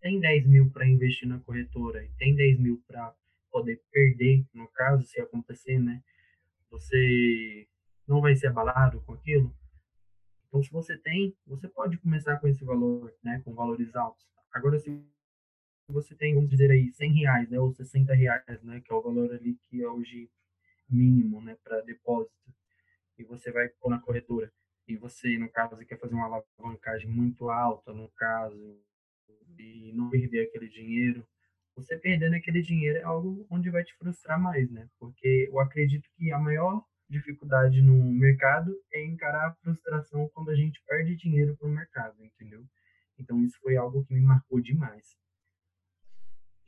tem 0.00 0.20
10 0.20 0.46
mil 0.46 0.70
para 0.70 0.86
investir 0.86 1.28
na 1.28 1.40
corretora 1.40 2.04
e 2.04 2.10
tem 2.18 2.34
10 2.34 2.58
mil 2.58 2.82
para 2.86 3.14
poder 3.50 3.80
perder, 3.90 4.44
no 4.52 4.68
caso, 4.68 5.04
se 5.04 5.20
acontecer, 5.20 5.78
né? 5.78 6.02
Você 6.76 7.66
não 8.06 8.20
vai 8.20 8.36
ser 8.36 8.48
abalado 8.48 9.00
com 9.02 9.14
aquilo. 9.14 9.54
Então, 10.46 10.62
se 10.62 10.70
você 10.70 10.96
tem, 10.96 11.34
você 11.46 11.66
pode 11.66 11.96
começar 11.96 12.38
com 12.38 12.46
esse 12.46 12.64
valor, 12.64 13.12
né? 13.22 13.40
Com 13.44 13.54
valores 13.54 13.96
altos. 13.96 14.26
Agora, 14.52 14.78
se 14.78 15.02
você 15.88 16.14
tem, 16.14 16.34
vamos 16.34 16.50
dizer 16.50 16.70
aí, 16.70 16.92
100 16.92 17.12
reais, 17.14 17.50
né? 17.50 17.58
Ou 17.58 17.72
60 17.72 18.14
reais, 18.14 18.62
né? 18.62 18.80
Que 18.82 18.92
é 18.92 18.94
o 18.94 19.02
valor 19.02 19.32
ali 19.32 19.54
que 19.54 19.82
é 19.82 19.88
hoje 19.88 20.30
mínimo, 20.88 21.40
né? 21.40 21.56
Para 21.64 21.80
depósito. 21.80 22.34
E 23.18 23.24
você 23.24 23.50
vai 23.50 23.68
pôr 23.68 23.90
na 23.90 23.98
corretora. 23.98 24.52
E 24.86 24.96
você, 24.96 25.38
no 25.38 25.48
caso, 25.50 25.76
quer 25.86 25.98
fazer 25.98 26.14
uma 26.14 26.26
alavancagem 26.26 27.08
muito 27.08 27.48
alta, 27.48 27.92
no 27.92 28.08
caso, 28.10 28.78
e 29.58 29.92
não 29.94 30.10
perder 30.10 30.46
aquele 30.46 30.68
dinheiro, 30.68 31.26
você 31.76 31.96
perdendo 31.98 32.34
aquele 32.34 32.62
dinheiro 32.62 32.98
é 32.98 33.02
algo 33.02 33.46
onde 33.50 33.70
vai 33.70 33.84
te 33.84 33.94
frustrar 33.98 34.40
mais, 34.40 34.70
né? 34.70 34.88
Porque 34.98 35.48
eu 35.52 35.60
acredito 35.60 36.08
que 36.16 36.32
a 36.32 36.38
maior 36.38 36.82
dificuldade 37.08 37.82
no 37.82 38.12
mercado 38.12 38.74
é 38.92 39.04
encarar 39.04 39.48
a 39.48 39.54
frustração 39.62 40.28
quando 40.32 40.50
a 40.50 40.56
gente 40.56 40.82
perde 40.86 41.14
dinheiro 41.14 41.56
para 41.56 41.68
o 41.68 41.70
mercado, 41.70 42.16
entendeu? 42.24 42.64
Então 43.18 43.42
isso 43.44 43.56
foi 43.62 43.76
algo 43.76 44.04
que 44.04 44.14
me 44.14 44.20
marcou 44.20 44.60
demais. 44.60 45.14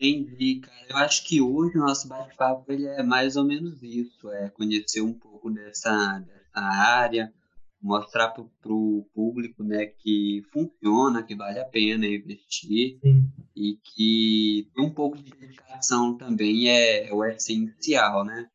Entendi, 0.00 0.60
cara. 0.60 0.86
Eu 0.88 0.96
acho 0.98 1.26
que 1.26 1.40
hoje 1.40 1.76
o 1.76 1.80
nosso 1.80 2.06
bate-papo 2.06 2.70
ele 2.70 2.86
é 2.86 3.02
mais 3.02 3.36
ou 3.36 3.44
menos 3.44 3.82
isso, 3.82 4.30
é 4.30 4.48
conhecer 4.50 5.00
um 5.00 5.12
pouco 5.12 5.50
dessa, 5.50 6.20
dessa 6.20 6.60
área, 6.60 7.32
mostrar 7.80 8.28
para 8.28 8.42
o 8.72 9.08
público 9.14 9.62
né, 9.62 9.86
que 9.86 10.42
funciona, 10.52 11.22
que 11.22 11.34
vale 11.34 11.60
a 11.60 11.64
pena 11.64 12.06
investir 12.06 12.98
Sim. 13.00 13.30
e 13.54 13.78
que 13.82 14.68
um 14.76 14.90
pouco 14.90 15.16
de 15.16 15.30
dedicação 15.30 16.16
também 16.16 16.68
é, 16.68 17.08
é 17.08 17.14
o 17.14 17.24
essencial, 17.24 18.24
né? 18.24 18.48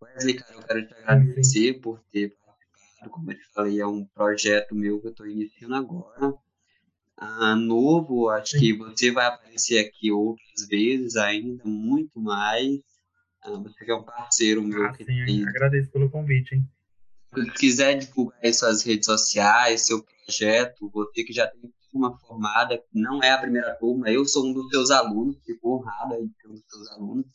Wesley, 0.00 0.34
cara, 0.34 0.54
eu 0.54 0.62
quero 0.62 0.86
te 0.86 0.94
agradecer 0.94 1.74
Sim. 1.74 1.80
por 1.80 2.00
ter 2.12 2.36
participado, 2.44 3.10
como 3.10 3.32
eu 3.32 3.36
te 3.36 3.44
falei, 3.52 3.80
é 3.80 3.86
um 3.86 4.04
projeto 4.04 4.74
meu 4.74 5.00
que 5.00 5.06
eu 5.06 5.10
estou 5.10 5.26
iniciando 5.26 5.74
agora. 5.74 6.34
Ah, 7.16 7.54
novo, 7.54 8.28
acho 8.28 8.52
Sim. 8.52 8.60
que 8.60 8.72
você 8.72 9.10
vai 9.10 9.26
aparecer 9.26 9.78
aqui 9.78 10.10
outras 10.10 10.66
vezes 10.68 11.16
ainda, 11.16 11.64
muito 11.64 12.20
mais. 12.20 12.80
Ah, 13.40 13.52
você 13.52 13.84
que 13.84 13.90
é 13.90 13.94
um 13.94 14.02
parceiro 14.02 14.62
meu. 14.62 14.84
Ah, 14.84 14.92
que 14.92 15.04
sim, 15.04 15.24
tem... 15.24 15.48
agradeço 15.48 15.90
pelo 15.90 16.10
convite, 16.10 16.54
hein? 16.54 16.68
Se 17.34 17.50
quiser 17.52 17.98
divulgar 17.98 18.38
aí 18.42 18.52
suas 18.54 18.82
redes 18.82 19.06
sociais, 19.06 19.86
seu 19.86 20.04
projeto, 20.24 20.90
você 20.92 21.24
que 21.24 21.32
já 21.32 21.46
tem 21.46 21.72
uma 21.92 22.18
formada, 22.18 22.82
não 22.92 23.22
é 23.22 23.30
a 23.30 23.38
primeira 23.38 23.74
turma, 23.76 24.10
eu 24.10 24.24
sou 24.26 24.46
um 24.46 24.52
dos 24.52 24.68
seus 24.68 24.90
alunos, 24.90 25.36
fico 25.44 25.76
honrado 25.76 26.14
aí 26.14 26.26
de 26.26 26.34
ser 26.40 26.48
um 26.48 26.54
dos 26.54 26.64
seus 26.68 26.90
alunos, 26.90 27.26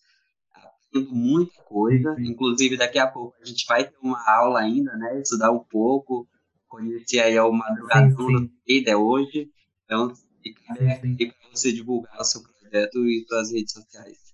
aprendo 0.54 1.16
muita 1.16 1.62
coisa, 1.64 2.16
inclusive 2.20 2.76
daqui 2.78 3.00
a 3.00 3.08
pouco 3.08 3.36
a 3.42 3.46
gente 3.46 3.66
vai 3.66 3.86
ter 3.86 3.96
uma 4.02 4.22
aula 4.30 4.60
ainda, 4.60 4.96
né, 4.98 5.22
estudar 5.22 5.52
um 5.52 5.60
pouco, 5.64 6.28
conhecer 6.68 7.20
aí 7.22 7.40
o 7.40 7.52
madrugador 7.52 8.42
do 8.42 8.52
Vida 8.68 8.98
hoje, 8.98 9.50
então 9.86 10.14
fica 10.44 10.62
para 10.76 11.50
você 11.52 11.72
divulgar 11.72 12.20
o 12.20 12.24
seu 12.24 12.42
projeto 12.44 12.98
e 13.08 13.26
suas 13.28 13.52
redes 13.52 13.72
sociais. 13.72 14.29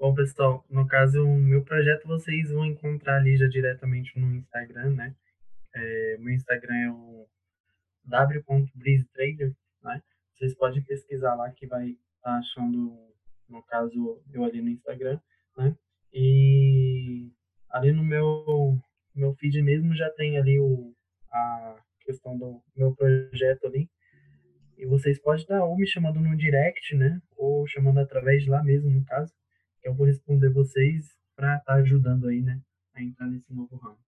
Bom, 0.00 0.14
pessoal, 0.14 0.64
no 0.70 0.86
caso, 0.86 1.22
o 1.22 1.36
meu 1.36 1.62
projeto 1.62 2.08
vocês 2.08 2.50
vão 2.50 2.64
encontrar 2.64 3.18
ali 3.18 3.36
já 3.36 3.46
diretamente 3.46 4.18
no 4.18 4.34
Instagram, 4.34 4.94
né? 4.94 5.14
É, 5.74 6.16
meu 6.18 6.32
Instagram 6.32 6.74
é 6.74 6.90
o 6.90 7.28
w.breezetrader, 8.06 9.54
né? 9.82 10.02
Vocês 10.34 10.54
podem 10.54 10.82
pesquisar 10.82 11.34
lá 11.34 11.50
que 11.50 11.66
vai 11.66 11.90
estar 11.90 12.00
tá 12.22 12.38
achando, 12.38 12.96
no 13.46 13.62
caso, 13.64 14.22
eu 14.32 14.42
ali 14.42 14.62
no 14.62 14.70
Instagram, 14.70 15.20
né? 15.54 15.76
E 16.14 17.30
ali 17.68 17.92
no 17.92 18.02
meu, 18.02 18.78
meu 19.14 19.34
feed 19.34 19.60
mesmo 19.60 19.94
já 19.94 20.08
tem 20.08 20.38
ali 20.38 20.58
o, 20.58 20.94
a 21.30 21.76
questão 22.00 22.38
do 22.38 22.62
meu 22.74 22.96
projeto 22.96 23.66
ali. 23.66 23.86
E 24.78 24.86
vocês 24.86 25.20
podem 25.20 25.42
estar 25.42 25.62
ou 25.62 25.76
me 25.76 25.86
chamando 25.86 26.20
no 26.20 26.34
direct, 26.34 26.96
né? 26.96 27.20
Ou 27.36 27.66
chamando 27.66 28.00
através 28.00 28.44
de 28.44 28.48
lá 28.48 28.62
mesmo, 28.62 28.90
no 28.90 29.04
caso 29.04 29.30
eu 29.82 29.94
vou 29.94 30.06
responder 30.06 30.50
vocês 30.50 31.08
para 31.36 31.56
estar 31.56 31.74
tá 31.74 31.78
ajudando 31.80 32.28
aí, 32.28 32.42
né, 32.42 32.60
a 32.94 33.02
entrar 33.02 33.26
nesse 33.26 33.52
novo 33.52 33.76
ramo. 33.76 33.98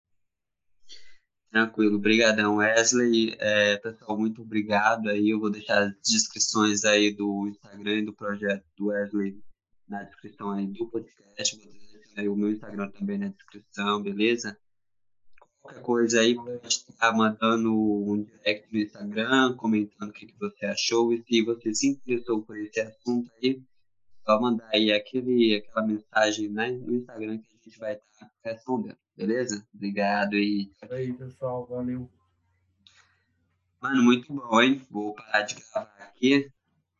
Tranquilo, 1.50 1.96
obrigadão 1.96 2.56
Wesley, 2.56 3.36
é, 3.38 3.76
pessoal, 3.76 4.18
muito 4.18 4.40
obrigado 4.40 5.08
aí, 5.08 5.30
eu 5.30 5.38
vou 5.38 5.50
deixar 5.50 5.82
as 5.82 5.94
descrições 6.02 6.84
aí 6.84 7.14
do 7.14 7.46
Instagram 7.48 7.98
e 7.98 8.04
do 8.06 8.14
projeto 8.14 8.64
do 8.76 8.86
Wesley 8.86 9.38
na 9.86 10.02
descrição 10.02 10.50
aí 10.50 10.66
do 10.66 10.88
podcast, 10.88 11.56
vou 11.56 11.72
deixar 11.72 12.30
o 12.30 12.36
meu 12.36 12.50
Instagram 12.50 12.90
também 12.90 13.18
na 13.18 13.28
descrição, 13.28 14.02
beleza? 14.02 14.56
Qualquer 15.60 15.82
coisa 15.82 16.20
aí, 16.20 16.34
pode 16.34 16.66
estar 16.66 17.12
mandando 17.12 17.72
um 17.72 18.24
direct 18.24 18.72
no 18.72 18.80
Instagram, 18.80 19.54
comentando 19.56 20.10
o 20.10 20.12
que, 20.12 20.26
que 20.26 20.38
você 20.38 20.66
achou 20.66 21.12
e 21.12 21.22
se 21.22 21.42
você 21.42 21.74
se 21.74 21.86
interessou 21.86 22.42
por 22.42 22.58
esse 22.58 22.80
assunto 22.80 23.30
aí, 23.40 23.62
só 24.24 24.40
mandar 24.40 24.68
aí 24.72 24.92
aquele, 24.92 25.56
aquela 25.56 25.86
mensagem 25.86 26.48
né, 26.48 26.70
no 26.70 26.94
Instagram 26.94 27.38
que 27.38 27.48
a 27.48 27.64
gente 27.64 27.78
vai 27.78 27.94
estar 27.94 28.26
tá 28.26 28.30
respondendo, 28.42 28.96
beleza? 29.16 29.66
Obrigado 29.74 30.34
e. 30.34 30.70
É 30.82 30.94
aí, 30.94 31.12
pessoal, 31.12 31.66
valeu. 31.66 32.08
Mano, 33.80 34.02
muito 34.02 34.32
bom, 34.32 34.60
hein? 34.60 34.80
Vou 34.90 35.14
parar 35.14 35.42
de 35.42 35.56
gravar 35.56 35.92
aqui. 35.98 36.48